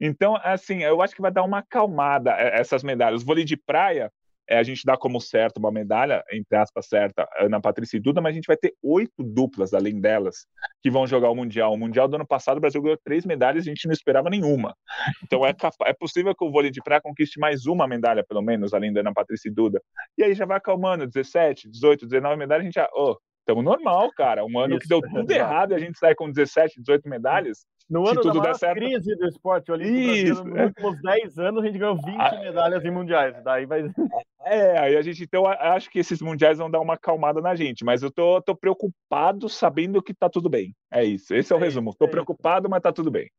[0.00, 3.22] Então, assim, eu acho que vai dar uma acalmada é, essas medalhas.
[3.22, 4.12] O vôlei de praia,
[4.52, 8.20] é, a gente dá como certo uma medalha, entre aspas, certa, Ana Patrícia e Duda,
[8.20, 10.46] mas a gente vai ter oito duplas além delas
[10.82, 11.72] que vão jogar o Mundial.
[11.72, 14.28] O Mundial do ano passado, o Brasil ganhou três medalhas e a gente não esperava
[14.28, 14.76] nenhuma.
[15.24, 15.54] Então é,
[15.86, 19.00] é possível que o vôlei de praia conquiste mais uma medalha, pelo menos, além da
[19.00, 19.80] Ana Patrícia e Duda.
[20.18, 24.10] E aí já vai acalmando, 17, 18, 19 medalhas, a gente já, oh, estamos normal,
[24.14, 24.44] cara.
[24.44, 27.08] Um ano Isso, que deu tudo é errado e a gente sai com 17, 18
[27.08, 27.64] medalhas.
[27.88, 28.78] No ano tudo da certo...
[28.78, 32.90] crise do esporte olímpico nos últimos 10 anos, a gente ganhou 20 ah, medalhas em
[32.90, 33.42] mundiais.
[33.42, 33.82] Daí vai...
[34.44, 37.84] É, aí a gente, então, acho que esses mundiais vão dar uma acalmada na gente,
[37.84, 40.74] mas eu tô, tô preocupado sabendo que tá tudo bem.
[40.90, 41.94] É isso, esse é o é resumo.
[41.96, 43.30] Tô é preocupado, mas tá tudo bem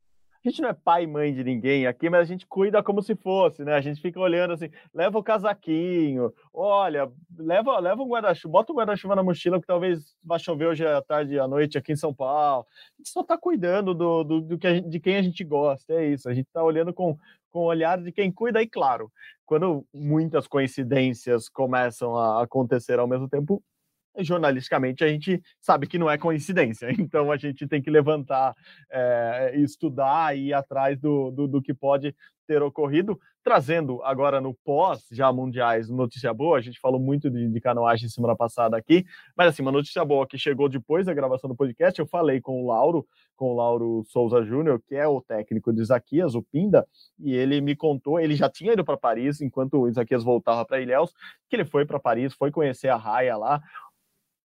[0.46, 3.02] a gente não é pai e mãe de ninguém aqui, mas a gente cuida como
[3.02, 3.74] se fosse, né?
[3.74, 8.76] A gente fica olhando assim, leva o casaquinho, olha, leva, leva um guarda-chuva, bota um
[8.76, 11.96] guarda-chuva na mochila, que talvez vá chover hoje à tarde e à noite aqui em
[11.96, 12.66] São Paulo.
[12.68, 15.94] A gente só está cuidando do, do, do, que gente, de quem a gente gosta,
[15.94, 16.28] é isso.
[16.28, 17.18] A gente está olhando com,
[17.50, 19.12] com o olhar de quem cuida, e claro,
[19.46, 23.64] quando muitas coincidências começam a acontecer ao mesmo tempo,
[24.20, 28.54] jornalisticamente a gente sabe que não é coincidência, então a gente tem que levantar,
[28.92, 34.54] é, estudar e ir atrás do, do, do, que pode ter ocorrido, trazendo agora no
[34.54, 39.06] pós já mundiais notícia boa, a gente falou muito de, de canoagem semana passada aqui,
[39.36, 42.64] mas assim, uma notícia boa que chegou depois da gravação do podcast, eu falei com
[42.64, 46.86] o Lauro, com o Lauro Souza Júnior, que é o técnico de Isaquias, o Pinda,
[47.20, 50.82] e ele me contou, ele já tinha ido para Paris enquanto o Isaquias voltava para
[50.82, 51.14] Ilhéus,
[51.50, 53.62] que ele foi para Paris, foi conhecer a raia lá,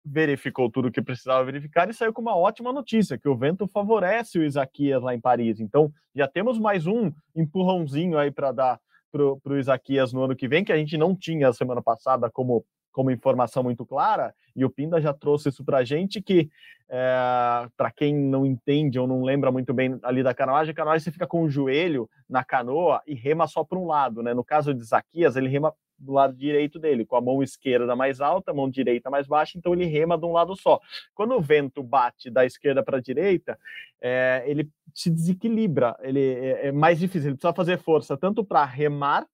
[0.07, 3.67] verificou tudo o que precisava verificar e saiu com uma ótima notícia, que o vento
[3.67, 5.59] favorece o Isaquias lá em Paris.
[5.59, 10.47] Então, já temos mais um empurrãozinho aí para dar para o Isaquias no ano que
[10.47, 14.71] vem, que a gente não tinha semana passada como, como informação muito clara, e o
[14.71, 16.51] Pinda já trouxe isso para a gente, que
[16.89, 21.03] é, para quem não entende ou não lembra muito bem ali da canoagem, a canoagem
[21.03, 24.35] você fica com o joelho na canoa e rema só para um lado, né?
[24.35, 28.21] No caso de Isaquias, ele rema do lado direito dele, com a mão esquerda mais
[28.21, 30.81] alta, a mão direita mais baixa, então ele rema de um lado só.
[31.15, 33.59] Quando o vento bate da esquerda para a direita,
[34.01, 38.65] é, ele se desequilibra, ele é, é, mais difícil, ele precisa fazer força tanto para
[38.65, 39.27] remar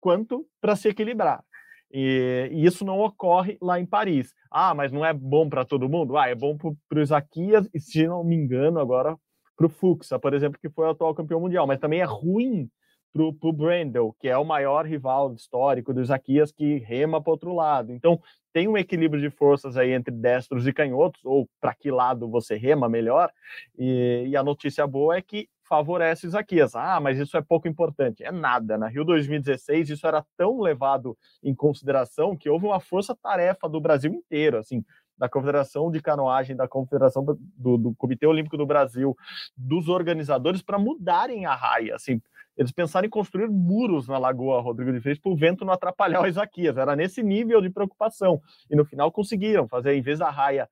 [0.00, 1.44] quanto para se equilibrar.
[1.92, 4.34] E, e, isso não ocorre lá em Paris.
[4.50, 6.16] Ah, mas não é bom para todo mundo?
[6.16, 9.16] Ah, é bom para o Isaquias e, se não me engano, agora
[9.54, 11.66] para o Fuxa, por exemplo, que foi o atual campeão mundial.
[11.66, 12.68] Mas também é ruim
[13.12, 17.54] para o Brandel, que é o maior rival histórico do Isaquias, que rema para outro
[17.54, 17.92] lado.
[17.92, 18.20] Então,
[18.52, 22.56] tem um equilíbrio de forças aí entre destros e canhotos, ou para que lado você
[22.56, 23.30] rema melhor.
[23.78, 26.74] E, e, a notícia boa é que favorece Isaquias.
[26.74, 28.24] Ah, mas isso é pouco importante.
[28.24, 28.76] É nada.
[28.76, 34.12] Na Rio 2016, isso era tão levado em consideração que houve uma força-tarefa do Brasil
[34.12, 34.58] inteiro.
[34.58, 34.84] Assim,
[35.16, 39.16] da Confederação de Canoagem, da Confederação do, do Comitê Olímpico do Brasil,
[39.56, 41.94] dos organizadores para mudarem a raia.
[41.94, 42.20] Assim,
[42.56, 46.20] eles pensaram em construir muros na Lagoa Rodrigo de Freitas para o vento não atrapalhar
[46.20, 46.76] o Isaquias.
[46.76, 48.40] Era nesse nível de preocupação.
[48.70, 50.68] E no final conseguiram fazer, em vez da raia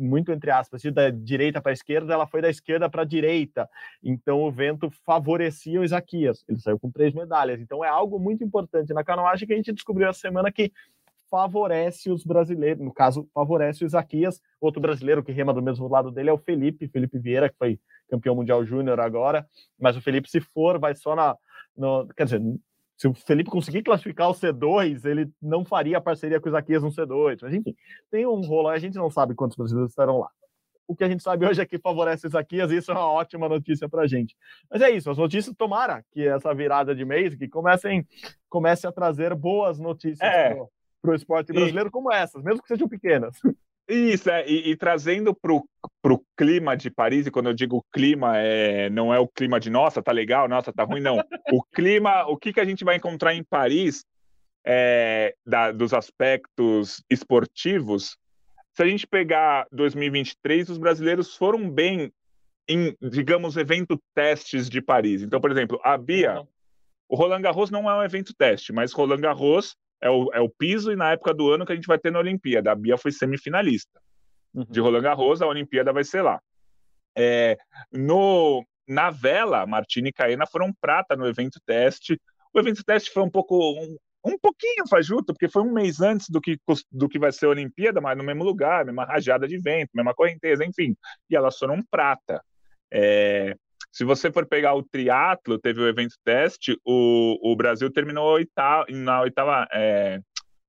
[0.00, 3.68] muito entre aspas, da direita para a esquerda, ela foi da esquerda para a direita.
[4.02, 6.42] Então o vento favorecia o Isaquias.
[6.48, 7.60] Ele saiu com três medalhas.
[7.60, 10.72] Então é algo muito importante na canoagem que a gente descobriu essa semana que
[11.30, 12.84] favorece os brasileiros.
[12.84, 14.40] No caso, favorece o Isaquias.
[14.60, 17.78] Outro brasileiro que rema do mesmo lado dele é o Felipe, Felipe Vieira, que foi
[18.10, 19.46] campeão mundial júnior agora.
[19.78, 21.36] Mas o Felipe, se for, vai só na.
[21.76, 22.42] No, quer dizer,
[22.96, 26.82] se o Felipe conseguir classificar o C2, ele não faria a parceria com o Isaquias
[26.82, 27.38] no C2.
[27.40, 27.74] Mas enfim,
[28.10, 30.28] tem um rolo, a gente não sabe quantos brasileiros estarão lá.
[30.86, 33.10] O que a gente sabe hoje é que favorece o Isaquias, e isso é uma
[33.10, 34.36] ótima notícia para a gente.
[34.68, 38.04] Mas é isso, as notícias, tomara que essa virada de mês, que comecem,
[38.48, 40.58] comece a trazer boas notícias é
[41.00, 41.92] para o esporte brasileiro e...
[41.92, 43.36] como essas, mesmo que sejam pequenas.
[43.88, 48.38] Isso, é, e, e trazendo para o clima de Paris, e quando eu digo clima,
[48.38, 51.18] é, não é o clima de nossa, tá legal, nossa, tá ruim, não.
[51.50, 54.04] O clima, o que, que a gente vai encontrar em Paris
[54.64, 58.16] é, da, dos aspectos esportivos,
[58.76, 62.12] se a gente pegar 2023, os brasileiros foram bem
[62.68, 65.22] em, digamos, evento testes de Paris.
[65.22, 66.46] Então, por exemplo, a Bia,
[67.08, 70.48] o Roland Garros não é um evento teste, mas Roland Garros é o, é o
[70.48, 72.72] piso e na época do ano que a gente vai ter na Olimpíada.
[72.72, 74.00] A Bia foi semifinalista.
[74.54, 74.64] Uhum.
[74.68, 76.40] De Roland Garros, a Olimpíada vai ser lá.
[77.16, 77.58] É,
[77.92, 82.20] no, na vela, Martina e Caena foram prata no evento teste.
[82.52, 86.28] O evento teste foi um pouco um, um pouquinho fajuto, porque foi um mês antes
[86.28, 86.58] do que,
[86.90, 90.14] do que vai ser a Olimpíada, mas no mesmo lugar, mesma rajada de vento, mesma
[90.14, 90.96] correnteza, enfim.
[91.28, 92.42] E elas foram prata.
[92.92, 93.56] É,
[93.92, 98.86] se você for pegar o triatlo, teve o evento teste, o, o Brasil terminou oitavo,
[98.90, 99.66] na oitava.
[99.72, 100.20] É,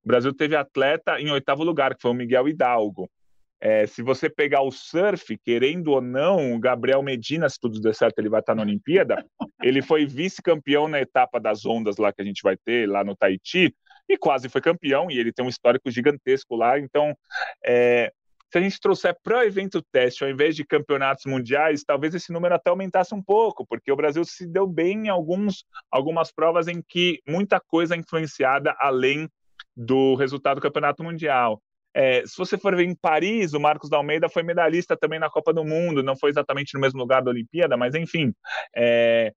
[0.03, 3.09] o Brasil teve atleta em oitavo lugar, que foi o Miguel Hidalgo.
[3.63, 7.93] É, se você pegar o surf, querendo ou não, o Gabriel Medina, se tudo der
[7.93, 9.23] certo, ele vai estar na Olimpíada.
[9.61, 13.15] Ele foi vice-campeão na etapa das ondas lá que a gente vai ter, lá no
[13.15, 13.75] Tahiti,
[14.09, 16.79] e quase foi campeão, e ele tem um histórico gigantesco lá.
[16.79, 17.15] Então,
[17.63, 18.11] é,
[18.51, 22.33] se a gente trouxer para o evento teste, ao invés de campeonatos mundiais, talvez esse
[22.33, 26.67] número até aumentasse um pouco, porque o Brasil se deu bem em alguns, algumas provas
[26.67, 29.29] em que muita coisa é influenciada além
[29.75, 31.61] do resultado do campeonato mundial.
[31.93, 35.29] É, se você for ver em Paris, o Marcos da Almeida foi medalhista também na
[35.29, 38.33] Copa do Mundo, não foi exatamente no mesmo lugar da Olimpíada, mas enfim.
[38.75, 39.33] É,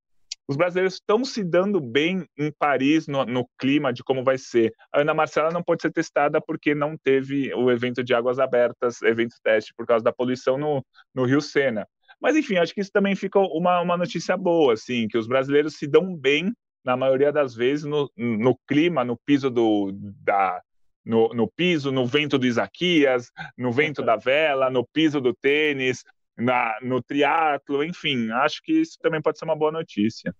[0.46, 4.72] os brasileiros estão se dando bem em Paris no, no, clima de como vai ser.
[4.92, 9.00] A Ana Marcela não pode ser testada porque não teve o evento de águas abertas,
[9.02, 11.86] evento teste, por causa da poluição no, no Rio Sena.
[12.20, 15.76] Mas enfim, acho que isso também fica uma, uma notícia boa, assim, que os brasileiros
[15.76, 16.52] se dão bem
[16.84, 19.90] na maioria das vezes no, no clima, no piso do
[20.22, 20.60] da
[21.04, 26.02] no, no piso, no vento do Isaquias, no vento da vela, no piso do tênis,
[26.36, 30.34] na, no triatlo, enfim, acho que isso também pode ser uma boa notícia.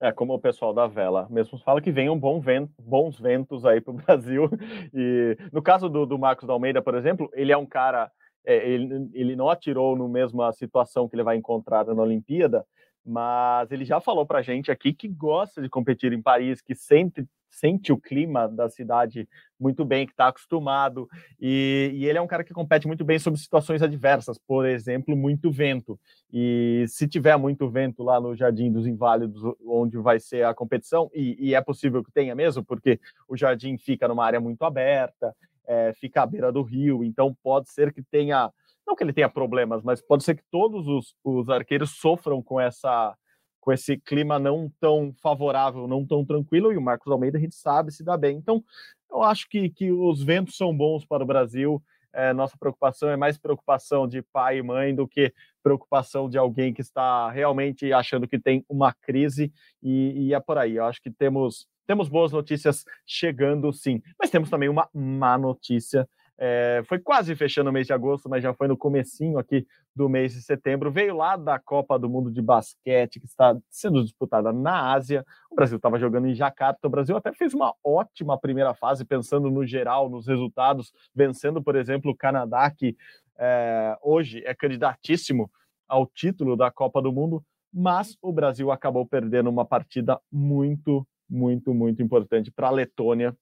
[0.00, 3.80] É, como o pessoal da vela mesmo fala que venham bom vento, bons ventos aí
[3.80, 4.50] para o Brasil.
[4.92, 8.10] E no caso do, do Marcos da Almeida, por exemplo, ele é um cara,
[8.44, 12.66] é, ele, ele não atirou no mesma situação que ele vai encontrar na Olimpíada,
[13.04, 17.26] mas ele já falou para gente aqui que gosta de competir em Paris, que sente,
[17.50, 19.28] sente o clima da cidade
[19.60, 21.08] muito bem, que está acostumado,
[21.40, 25.16] e, e, ele é um cara que compete muito bem sob situações adversas, por exemplo,
[25.16, 25.98] muito vento.
[26.32, 31.10] E se tiver muito vento lá no Jardim dos Inválidos, onde vai ser a competição,
[31.14, 35.34] e, e é possível que tenha mesmo, porque o jardim fica numa área muito aberta,
[35.66, 38.50] é, fica à beira do rio, então pode ser que tenha
[38.86, 42.60] não que ele tenha problemas, mas pode ser que todos os, os arqueiros sofram com
[42.60, 43.16] essa
[43.64, 47.54] com esse clima não tão favorável, não tão tranquilo, e o Marcos Almeida a gente
[47.54, 48.36] sabe se dá bem.
[48.36, 48.62] Então,
[49.10, 51.82] eu acho que, que os ventos são bons para o Brasil.
[52.12, 56.74] É, nossa preocupação é mais preocupação de pai e mãe do que preocupação de alguém
[56.74, 59.50] que está realmente achando que tem uma crise,
[59.82, 60.76] e, e é por aí.
[60.76, 66.06] Eu acho que temos, temos boas notícias chegando, sim, mas temos também uma má notícia
[66.36, 70.08] é, foi quase fechando o mês de agosto, mas já foi no comecinho aqui do
[70.08, 70.90] mês de setembro.
[70.90, 75.24] Veio lá da Copa do Mundo de Basquete, que está sendo disputada na Ásia.
[75.50, 76.86] O Brasil estava jogando em Jacarta.
[76.86, 81.76] O Brasil até fez uma ótima primeira fase, pensando no geral, nos resultados, vencendo, por
[81.76, 82.96] exemplo, o Canadá, que
[83.38, 85.50] é, hoje é candidatíssimo
[85.88, 91.72] ao título da Copa do Mundo, mas o Brasil acabou perdendo uma partida muito, muito,
[91.74, 93.36] muito importante para a Letônia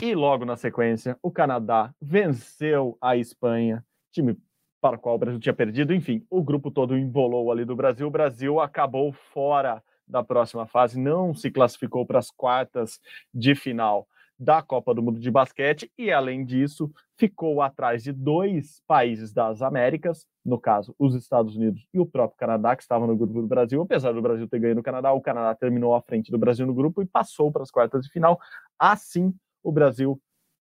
[0.00, 4.36] e logo na sequência, o Canadá venceu a Espanha, time
[4.80, 5.94] para o qual o Brasil tinha perdido.
[5.94, 8.06] Enfim, o grupo todo embolou ali do Brasil.
[8.06, 13.00] O Brasil acabou fora da próxima fase, não se classificou para as quartas
[13.34, 14.06] de final
[14.38, 19.62] da Copa do Mundo de Basquete e, além disso, ficou atrás de dois países das
[19.62, 23.46] Américas, no caso, os Estados Unidos e o próprio Canadá, que estavam no grupo do
[23.46, 23.80] Brasil.
[23.80, 26.74] Apesar do Brasil ter ganho no Canadá, o Canadá terminou à frente do Brasil no
[26.74, 28.38] grupo e passou para as quartas de final.
[28.78, 29.34] Assim,
[29.66, 30.20] o Brasil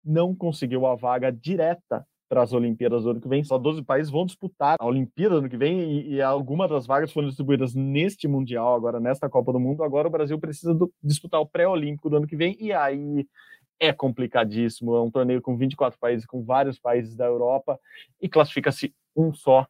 [0.05, 3.43] não conseguiu a vaga direta para as Olimpíadas do ano que vem.
[3.43, 6.85] Só 12 países vão disputar a Olimpíada do ano que vem e, e algumas das
[6.85, 9.83] vagas foram distribuídas neste Mundial, agora nesta Copa do Mundo.
[9.83, 13.27] Agora o Brasil precisa do, disputar o pré-olímpico do ano que vem e aí
[13.79, 14.95] é complicadíssimo.
[14.95, 17.79] É um torneio com 24 países, com vários países da Europa
[18.21, 19.67] e classifica-se um só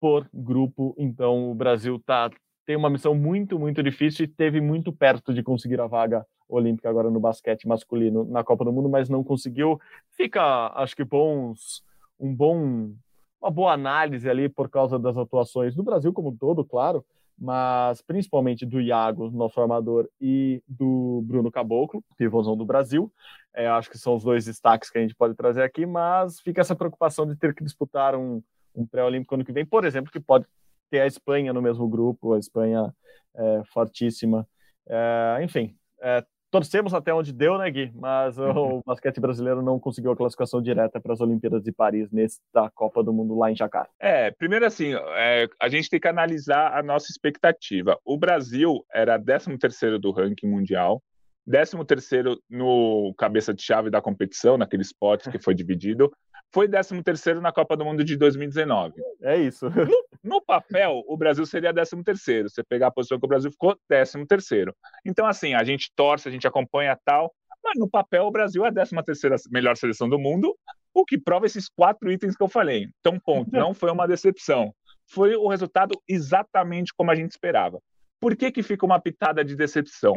[0.00, 0.94] por grupo.
[0.98, 2.30] Então o Brasil tá,
[2.66, 6.88] tem uma missão muito, muito difícil e teve muito perto de conseguir a vaga olímpica
[6.88, 9.80] agora no basquete masculino na Copa do Mundo, mas não conseguiu.
[10.10, 11.82] Fica, acho que bons,
[12.18, 12.92] um bom,
[13.40, 17.04] uma boa análise ali por causa das atuações do Brasil como um todo, claro,
[17.38, 23.10] mas principalmente do Iago, nosso armador, e do Bruno Caboclo, pivôzão do Brasil.
[23.54, 26.60] É, acho que são os dois destaques que a gente pode trazer aqui, mas fica
[26.60, 28.42] essa preocupação de ter que disputar um,
[28.74, 30.44] um pré-olímpico ano que vem, por exemplo, que pode
[30.90, 32.94] ter a Espanha no mesmo grupo, a Espanha
[33.34, 34.46] é, fortíssima.
[34.86, 37.92] É, enfim, é, torcemos até onde deu, né, Gui?
[37.94, 42.70] Mas o basquete brasileiro não conseguiu a classificação direta para as Olimpíadas de Paris nesta
[42.74, 43.90] Copa do Mundo lá em Jacarta.
[43.98, 47.98] É, primeiro assim, é, a gente tem que analisar a nossa expectativa.
[48.04, 51.02] O Brasil era 13 terceiro do ranking mundial,
[51.48, 56.10] 13 terceiro no cabeça de chave da competição, naquele spot que foi dividido,
[56.52, 58.94] foi 13 terceiro na Copa do Mundo de 2019.
[59.22, 59.66] É isso.
[59.76, 62.48] No, no, papel, o Brasil seria 13 terceiro.
[62.48, 64.74] Você pegar a posição que o Brasil ficou, 13 terceiro.
[65.04, 68.68] Então, assim, a gente torce, a gente acompanha tal, mas no papel o Brasil é
[68.68, 70.56] a 13 terceira melhor seleção do mundo,
[70.92, 72.88] o que prova esses quatro itens que eu falei.
[73.00, 74.74] Então, ponto, não foi uma decepção.
[75.06, 77.80] Foi o resultado exatamente como a gente esperava.
[78.20, 80.14] Por que, que fica uma pitada de decepção?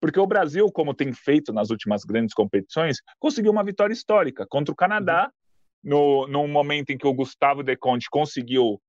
[0.00, 4.72] Porque o Brasil, como tem feito nas últimas grandes competições, conseguiu uma vitória histórica contra
[4.72, 5.30] o Canadá,
[5.82, 8.80] no, num momento em que o Gustavo De Conte conseguiu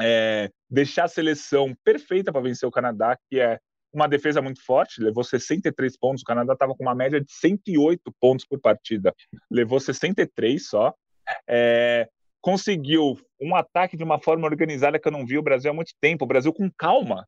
[0.00, 3.58] é, deixar a seleção perfeita para vencer o Canadá, que é
[3.92, 8.12] uma defesa muito forte, levou 63 pontos, o Canadá estava com uma média de 108
[8.18, 9.14] pontos por partida,
[9.50, 10.94] levou 63 só,
[11.46, 12.08] é,
[12.40, 15.92] conseguiu um ataque de uma forma organizada que eu não vi o Brasil há muito
[16.00, 17.26] tempo, o Brasil com calma,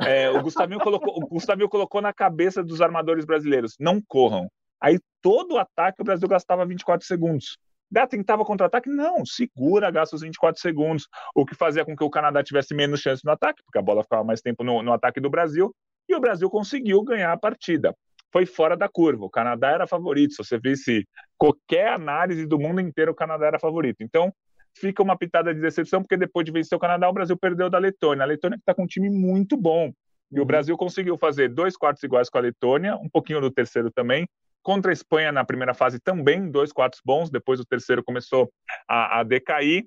[0.00, 4.48] é, o, Gustavinho colocou, o Gustavinho colocou na cabeça dos armadores brasileiros, não corram,
[4.80, 7.58] aí todo o ataque o Brasil gastava 24 segundos,
[7.90, 8.88] Dá, tentava contra-ataque?
[8.88, 13.00] Não, segura, gasta os 24 segundos, o que fazia com que o Canadá tivesse menos
[13.00, 15.74] chance no ataque, porque a bola ficava mais tempo no, no ataque do Brasil,
[16.08, 17.94] e o Brasil conseguiu ganhar a partida.
[18.32, 21.04] Foi fora da curva, o Canadá era favorito, se você visse
[21.36, 24.02] qualquer análise do mundo inteiro, o Canadá era favorito.
[24.02, 24.32] Então,
[24.72, 27.78] fica uma pitada de decepção, porque depois de vencer o Canadá, o Brasil perdeu da
[27.78, 28.22] Letônia.
[28.22, 29.92] A Letônia que está com um time muito bom,
[30.30, 30.46] e o uhum.
[30.46, 34.28] Brasil conseguiu fazer dois quartos iguais com a Letônia, um pouquinho do terceiro também,
[34.62, 38.50] Contra a Espanha na primeira fase também, dois quartos bons, depois o terceiro começou
[38.88, 39.86] a, a decair.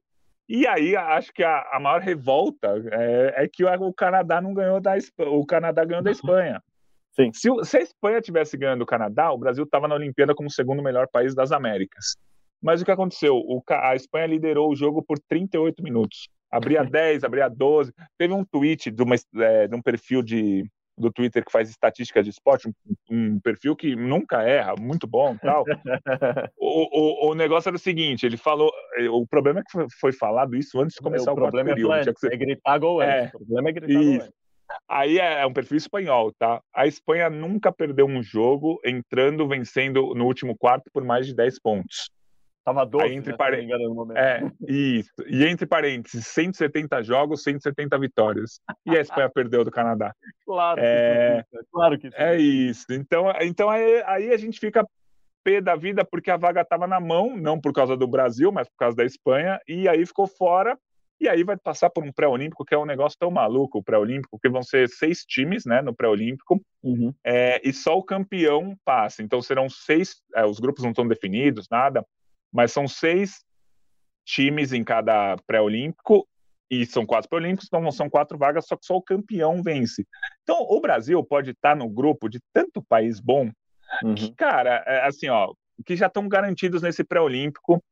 [0.49, 4.81] E aí acho que a, a maior revolta é, é, que o Canadá não ganhou
[4.81, 6.61] da Espanha, o Canadá ganhou da Espanha.
[7.15, 7.31] Sim.
[7.33, 10.51] Se, se a Espanha tivesse ganhando o Canadá, o Brasil estava na Olimpíada como o
[10.51, 12.17] segundo melhor país das Américas.
[12.61, 13.35] Mas o que aconteceu?
[13.35, 16.29] O, a Espanha liderou o jogo por 38 minutos.
[16.51, 17.93] Abria 10, abria 12.
[18.17, 20.65] Teve um tweet de, uma, é, de um perfil de,
[20.97, 22.73] do Twitter que faz estatística de esporte, um,
[23.09, 25.63] um, perfil que nunca erra, muito bom tal.
[26.57, 28.71] o, o, o, negócio era o seguinte, ele falou,
[29.11, 31.93] o problema é que foi falado isso antes de começar o, o problema é período.
[31.93, 32.33] É, ser...
[32.33, 34.33] é gritar gol é, o problema é gritar gol
[34.87, 36.61] Aí é, é, um perfil espanhol, tá?
[36.73, 41.59] A Espanha nunca perdeu um jogo entrando, vencendo no último quarto por mais de 10
[41.59, 42.09] pontos.
[42.63, 44.17] Tava 12, Aí, entre né, momento.
[44.17, 45.11] É, isso.
[45.27, 48.61] E entre parênteses, 170 jogos, 170 vitórias.
[48.85, 50.15] E a Espanha perdeu do Canadá.
[50.45, 52.17] Claro que é, isso, claro que isso.
[52.17, 52.85] É isso.
[52.91, 54.87] Então, então aí, aí a gente fica
[55.43, 58.67] pé da vida porque a vaga estava na mão, não por causa do Brasil, mas
[58.69, 60.77] por causa da Espanha, e aí ficou fora.
[61.19, 64.39] E aí vai passar por um pré-olímpico, que é um negócio tão maluco, o pré-olímpico,
[64.39, 67.13] que vão ser seis times né, no pré-olímpico, uhum.
[67.23, 69.21] é, e só o campeão passa.
[69.21, 72.05] Então serão seis, é, os grupos não estão definidos, nada,
[72.53, 73.43] mas são seis
[74.25, 76.27] times em cada pré-olímpico
[76.69, 80.05] e são quatro pré-olímpicos, então são quatro vagas, só que só o campeão vence.
[80.43, 83.51] Então o Brasil pode estar no grupo de tanto país bom
[84.03, 84.15] uhum.
[84.15, 85.53] que, cara, é, assim, ó,
[85.85, 87.83] que já estão garantidos nesse pré-olímpico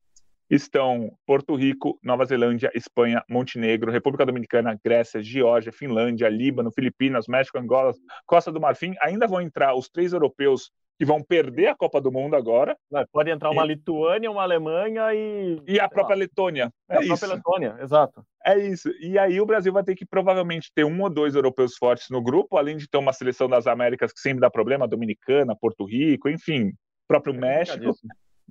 [0.50, 7.58] estão Porto Rico, Nova Zelândia, Espanha, Montenegro, República Dominicana, Grécia, Geórgia, Finlândia, Líbano, Filipinas, México,
[7.58, 7.94] Angola,
[8.26, 8.94] Costa do Marfim.
[9.02, 10.70] Ainda vão entrar os três europeus
[11.02, 12.78] que vão perder a Copa do Mundo agora.
[13.12, 13.70] Pode entrar uma e...
[13.70, 15.60] Lituânia, uma Alemanha e.
[15.68, 16.20] E a própria lá.
[16.20, 16.72] Letônia.
[16.88, 17.08] É a isso.
[17.08, 18.24] própria Letônia, exato.
[18.46, 18.88] É isso.
[19.00, 22.22] E aí o Brasil vai ter que provavelmente ter um ou dois europeus fortes no
[22.22, 26.30] grupo, além de ter uma seleção das Américas que sempre dá problema, Dominicana, Porto Rico,
[26.30, 26.72] enfim,
[27.08, 27.96] próprio é México.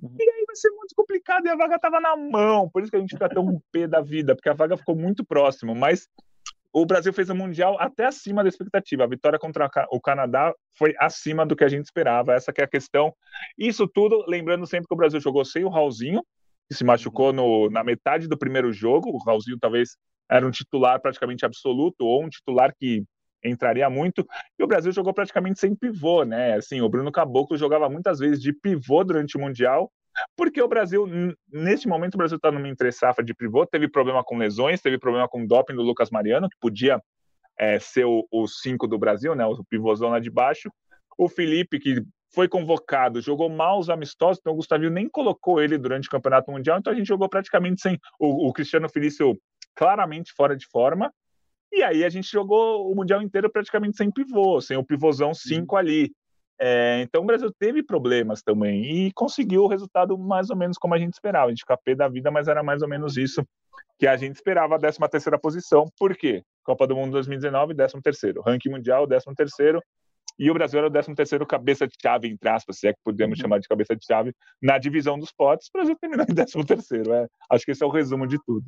[0.01, 0.17] Uhum.
[0.19, 2.97] E aí vai ser muito complicado e a vaga estava na mão, por isso que
[2.97, 6.09] a gente fica tão pé da vida, porque a vaga ficou muito próximo, mas
[6.73, 9.03] o Brasil fez o Mundial até acima da expectativa.
[9.03, 12.33] A vitória contra o Canadá foi acima do que a gente esperava.
[12.33, 13.13] Essa é a questão.
[13.57, 16.23] Isso tudo, lembrando sempre que o Brasil jogou sem o Raulzinho,
[16.69, 19.09] que se machucou no, na metade do primeiro jogo.
[19.09, 19.97] O Raulzinho talvez
[20.29, 23.03] era um titular praticamente absoluto, ou um titular que
[23.43, 24.25] entraria muito.
[24.57, 26.53] E o Brasil jogou praticamente sem pivô, né?
[26.53, 29.91] Assim, o Bruno Caboclo jogava muitas vezes de pivô durante o Mundial
[30.35, 31.05] porque o Brasil,
[31.51, 35.27] neste momento, o Brasil está numa entre-safra de pivô, teve problema com lesões, teve problema
[35.27, 37.01] com o doping do Lucas Mariano, que podia
[37.57, 40.71] é, ser o 5 do Brasil, né, o pivôzão lá de baixo.
[41.17, 42.03] O Felipe, que
[42.33, 46.51] foi convocado, jogou mal os amistosos, então o Gustavinho nem colocou ele durante o Campeonato
[46.51, 49.37] Mundial, então a gente jogou praticamente sem o, o Cristiano Felício
[49.75, 51.13] claramente fora de forma.
[51.71, 55.75] E aí a gente jogou o Mundial inteiro praticamente sem pivô, sem o pivôzão 5
[55.77, 56.11] ali.
[56.63, 60.93] É, então o Brasil teve problemas também e conseguiu o resultado mais ou menos como
[60.93, 61.47] a gente esperava.
[61.47, 63.43] A gente capê da vida, mas era mais ou menos isso
[63.97, 65.85] que a gente esperava, a 13 terceira posição.
[65.97, 66.43] Por quê?
[66.63, 68.41] Copa do Mundo 2019, 13 terceiro.
[68.41, 69.81] Ranking Mundial, 13 terceiro.
[70.37, 72.99] E o Brasil era o 13 terceiro cabeça de chave, entre aspas, se é que
[73.03, 73.41] podemos uhum.
[73.41, 74.31] chamar de cabeça de chave,
[74.61, 75.67] na divisão dos potes.
[75.67, 77.11] O Brasil terminou em 13 terceiro.
[77.13, 77.27] É.
[77.49, 78.65] Acho que esse é o resumo de tudo.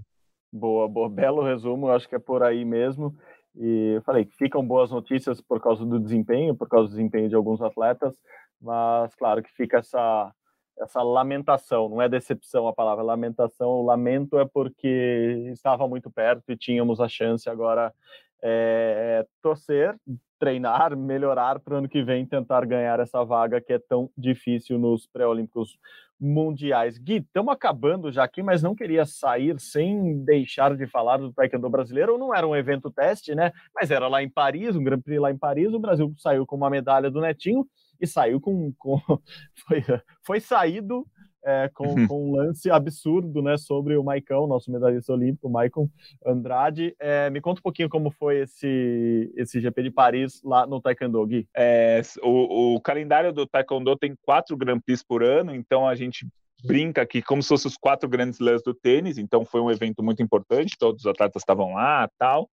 [0.51, 1.89] Boa, boa, belo resumo.
[1.89, 3.15] Acho que é por aí mesmo.
[3.55, 7.29] E eu falei que ficam boas notícias por causa do desempenho, por causa do desempenho
[7.29, 8.15] de alguns atletas,
[8.59, 10.33] mas claro que fica essa
[10.79, 16.51] essa lamentação, não é decepção a palavra, lamentação, o lamento é porque estava muito perto
[16.51, 17.93] e tínhamos a chance agora
[18.41, 19.95] é, torcer,
[20.43, 24.77] treinar, melhorar para o ano que vem tentar ganhar essa vaga que é tão difícil
[24.77, 25.77] nos pré-olímpicos
[26.19, 26.97] mundiais.
[26.97, 31.69] Gui, estamos acabando já aqui, mas não queria sair sem deixar de falar do Taekwondo
[31.69, 32.17] brasileiro.
[32.17, 33.53] Não era um evento teste, né?
[33.73, 35.73] Mas era lá em Paris, um Grand Prix lá em Paris.
[35.73, 37.65] O Brasil saiu com uma medalha do Netinho
[38.01, 38.73] e saiu com.
[38.77, 38.99] com
[39.65, 39.81] foi,
[40.25, 41.05] foi saído
[41.43, 42.07] é, com, uhum.
[42.07, 45.89] com, um lance absurdo né, sobre o Maicão, nosso medalhista olímpico, Maicon
[46.25, 46.95] Andrade.
[46.99, 51.25] É, me conta um pouquinho como foi esse, esse GP de Paris lá no Taekwondo,
[51.25, 51.47] Gui.
[51.55, 56.27] É, o, o, calendário do Taekwondo tem quatro Grand Prix por ano, então a gente
[56.65, 60.01] brinca aqui como se fossem os quatro grandes lãs do tênis, então foi um evento
[60.01, 62.49] muito importante, todos os atletas estavam lá tal.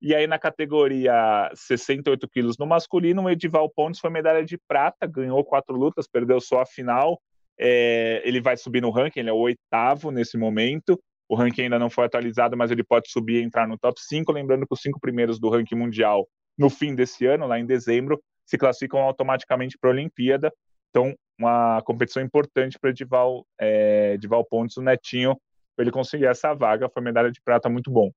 [0.00, 5.08] E aí, na categoria 68 quilos no masculino, o Edival Pontes foi medalha de prata,
[5.08, 7.20] ganhou quatro lutas, perdeu só a final
[7.58, 10.98] é, ele vai subir no ranking, ele é o oitavo nesse momento.
[11.28, 14.32] O ranking ainda não foi atualizado, mas ele pode subir e entrar no top 5.
[14.32, 18.20] Lembrando que os cinco primeiros do ranking mundial, no fim desse ano, lá em dezembro,
[18.46, 20.52] se classificam automaticamente para a Olimpíada.
[20.90, 25.36] Então, uma competição importante para Edival, é, Edival Pontes, o Netinho,
[25.76, 26.88] para ele conseguir essa vaga.
[26.88, 28.10] Foi medalha de prata muito bom.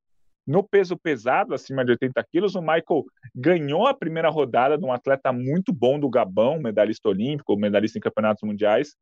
[0.48, 4.92] No peso pesado, acima de 80 quilos, o Michael ganhou a primeira rodada de um
[4.92, 8.96] atleta muito bom do Gabão, medalhista olímpico, medalhista em campeonatos mundiais.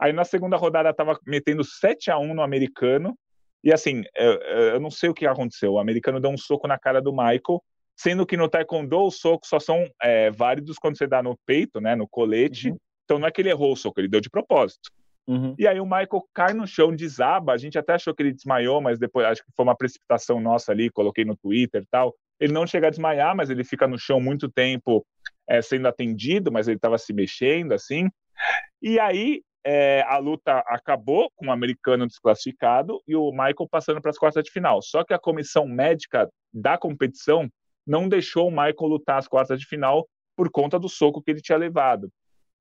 [0.00, 3.18] Aí na segunda rodada estava metendo 7 a 1 no americano.
[3.64, 5.72] E assim, eu, eu, não sei o que aconteceu.
[5.72, 7.62] O americano deu um soco na cara do Michael,
[7.96, 11.80] sendo que no taekwondo os socos só são é, válidos quando você dá no peito,
[11.80, 12.70] né, no colete.
[12.70, 12.76] Uhum.
[13.04, 14.90] Então não é que ele errou o soco, ele deu de propósito.
[15.26, 15.54] Uhum.
[15.58, 17.52] E aí o Michael cai no chão, desaba.
[17.52, 20.72] A gente até achou que ele desmaiou, mas depois acho que foi uma precipitação nossa
[20.72, 22.14] ali, coloquei no Twitter e tal.
[22.38, 25.04] Ele não chega a desmaiar, mas ele fica no chão muito tempo
[25.48, 28.08] é, sendo atendido, mas ele estava se mexendo assim.
[28.80, 34.10] E aí é, a luta acabou com o americano desclassificado e o Michael passando para
[34.10, 34.80] as quartas de final.
[34.80, 37.50] Só que a comissão médica da competição
[37.86, 41.42] não deixou o Michael lutar as quartas de final por conta do soco que ele
[41.42, 42.10] tinha levado.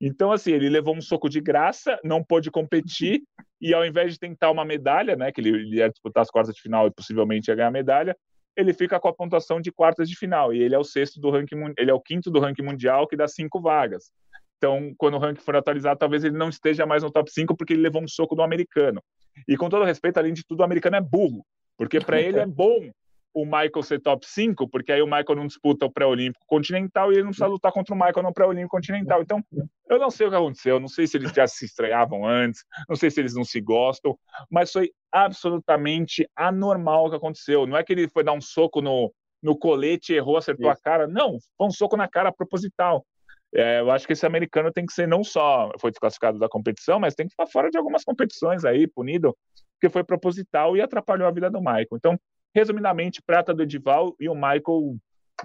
[0.01, 3.24] Então, assim, ele levou um soco de graça, não pôde competir,
[3.62, 6.62] e ao invés de tentar uma medalha, né, que ele ia disputar as quartas de
[6.62, 8.18] final e possivelmente ia ganhar a medalha,
[8.53, 11.30] ele fica com a pontuação de quartas de final, e ele é o sexto do
[11.30, 14.12] ranking, ele é o quinto do ranking mundial, que dá cinco vagas.
[14.58, 17.74] Então, quando o ranking for atualizado, talvez ele não esteja mais no top 5 porque
[17.74, 19.01] ele levou um soco do americano.
[19.47, 21.45] E com todo respeito, além de tudo, o americano é burro,
[21.78, 22.89] porque para ele é bom
[23.34, 27.16] o Michael ser top 5, porque aí o Michael não disputa o pré-olímpico continental e
[27.16, 29.22] ele não precisa lutar contra o Michael no pré-olímpico continental.
[29.22, 29.43] Então,
[29.88, 32.95] eu não sei o que aconteceu, não sei se eles já se estreavam antes, não
[32.95, 34.18] sei se eles não se gostam,
[34.49, 37.68] mas foi absolutamente anormal o que aconteceu.
[37.68, 40.80] Não é que ele foi dar um soco no, no colete, errou, acertou Isso.
[40.80, 41.05] a cara.
[41.05, 43.05] Não, foi um soco na cara proposital.
[43.53, 46.99] É, eu acho que esse americano tem que ser não só foi desclassificado da competição,
[46.99, 49.35] mas tem que ficar fora de algumas competições aí, punido,
[49.79, 51.87] porque foi proposital e atrapalhou a vida do Michael.
[51.93, 52.19] Então,
[52.57, 54.95] Resumidamente, prata do Edival e o Michael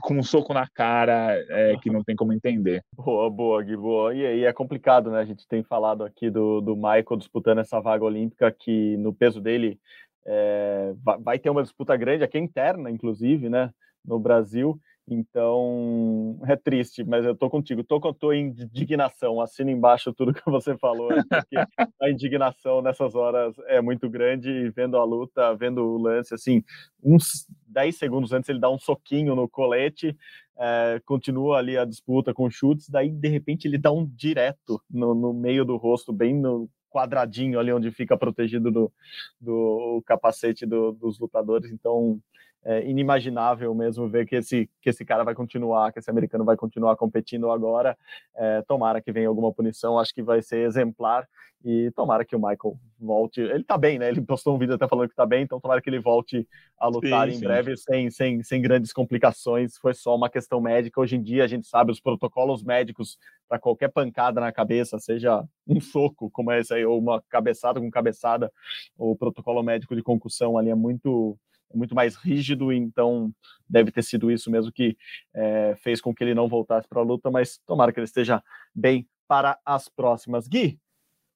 [0.00, 2.82] com um soco na cara é, que não tem como entender.
[2.96, 4.14] Boa, boa, Gui, boa.
[4.14, 5.20] E aí é complicado, né?
[5.20, 9.42] A gente tem falado aqui do, do Michael disputando essa vaga olímpica que no peso
[9.42, 9.78] dele
[10.24, 13.70] é, vai ter uma disputa grande, aqui interna, inclusive, né?
[14.03, 14.80] No Brasil.
[15.09, 17.82] Então, é triste, mas eu tô contigo.
[17.82, 19.40] Tô com a tua indignação.
[19.40, 21.57] Assina embaixo tudo que você falou, porque
[22.00, 24.70] a indignação nessas horas é muito grande.
[24.70, 26.62] Vendo a luta, vendo o lance, assim,
[27.03, 30.16] uns 10 segundos antes ele dá um soquinho no colete,
[30.59, 35.14] é, continua ali a disputa com chutes, daí de repente ele dá um direto no,
[35.14, 38.92] no meio do rosto, bem no quadradinho ali onde fica protegido do,
[39.40, 41.72] do capacete do, dos lutadores.
[41.72, 42.20] Então,
[42.65, 46.57] é inimaginável mesmo ver que esse, que esse cara vai continuar, que esse americano vai
[46.57, 47.97] continuar competindo agora.
[48.35, 51.27] É, tomara que venha alguma punição, acho que vai ser exemplar
[51.65, 53.41] e tomara que o Michael volte.
[53.41, 54.09] Ele tá bem, né?
[54.09, 56.47] Ele postou um vídeo até falando que tá bem, então tomara que ele volte
[56.77, 57.45] a lutar sim, em sim.
[57.45, 59.77] breve sem, sem, sem grandes complicações.
[59.77, 61.01] Foi só uma questão médica.
[61.01, 63.17] Hoje em dia a gente sabe os protocolos médicos
[63.49, 67.91] para qualquer pancada na cabeça, seja um soco como esse aí, ou uma cabeçada com
[67.91, 68.51] cabeçada,
[68.97, 71.39] o protocolo médico de concussão ali é muito
[71.75, 73.33] muito mais rígido, então
[73.68, 74.97] deve ter sido isso mesmo que
[75.35, 78.43] é, fez com que ele não voltasse para a luta, mas tomara que ele esteja
[78.75, 80.47] bem para as próximas.
[80.47, 80.79] Gui,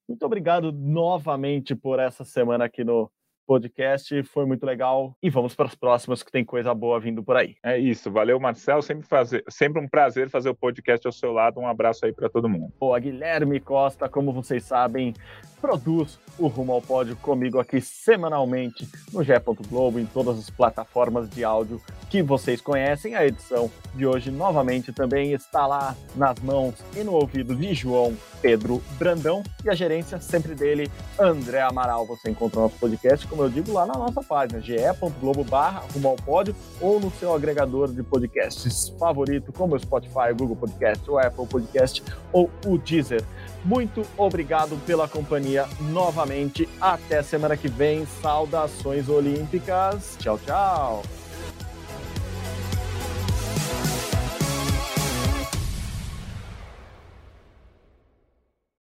[0.09, 3.11] muito obrigado novamente por essa semana aqui no
[3.47, 7.36] podcast, foi muito legal e vamos para as próximas que tem coisa boa vindo por
[7.36, 7.57] aí.
[7.64, 11.61] É isso, valeu Marcel, sempre, fazer, sempre um prazer fazer o podcast ao seu lado,
[11.61, 12.72] um abraço aí para todo mundo.
[12.78, 15.14] Boa, Guilherme Costa, como vocês sabem,
[15.61, 19.36] produz o Rumo ao Pódio comigo aqui semanalmente no Gé.
[19.68, 21.80] Globo, em todas as plataformas de áudio
[22.11, 23.14] que vocês conhecem.
[23.14, 28.16] A edição de hoje, novamente, também está lá nas mãos e no ouvido de João
[28.40, 32.07] Pedro Brandão e a gerência sempre dele, André Amaral.
[32.07, 36.09] Você encontra o nosso podcast, como eu digo, lá na nossa página, ge.globo barra Rumo
[36.09, 41.11] ao Pódio ou no seu agregador de podcasts favorito, como o Spotify, o Google Podcast,
[41.11, 43.22] o Apple Podcast ou o Deezer.
[43.62, 46.66] Muito obrigado pela companhia novamente.
[46.80, 48.07] Até semana que vem.
[48.22, 50.16] Saudações olímpicas.
[50.18, 51.15] Tchau, tchau.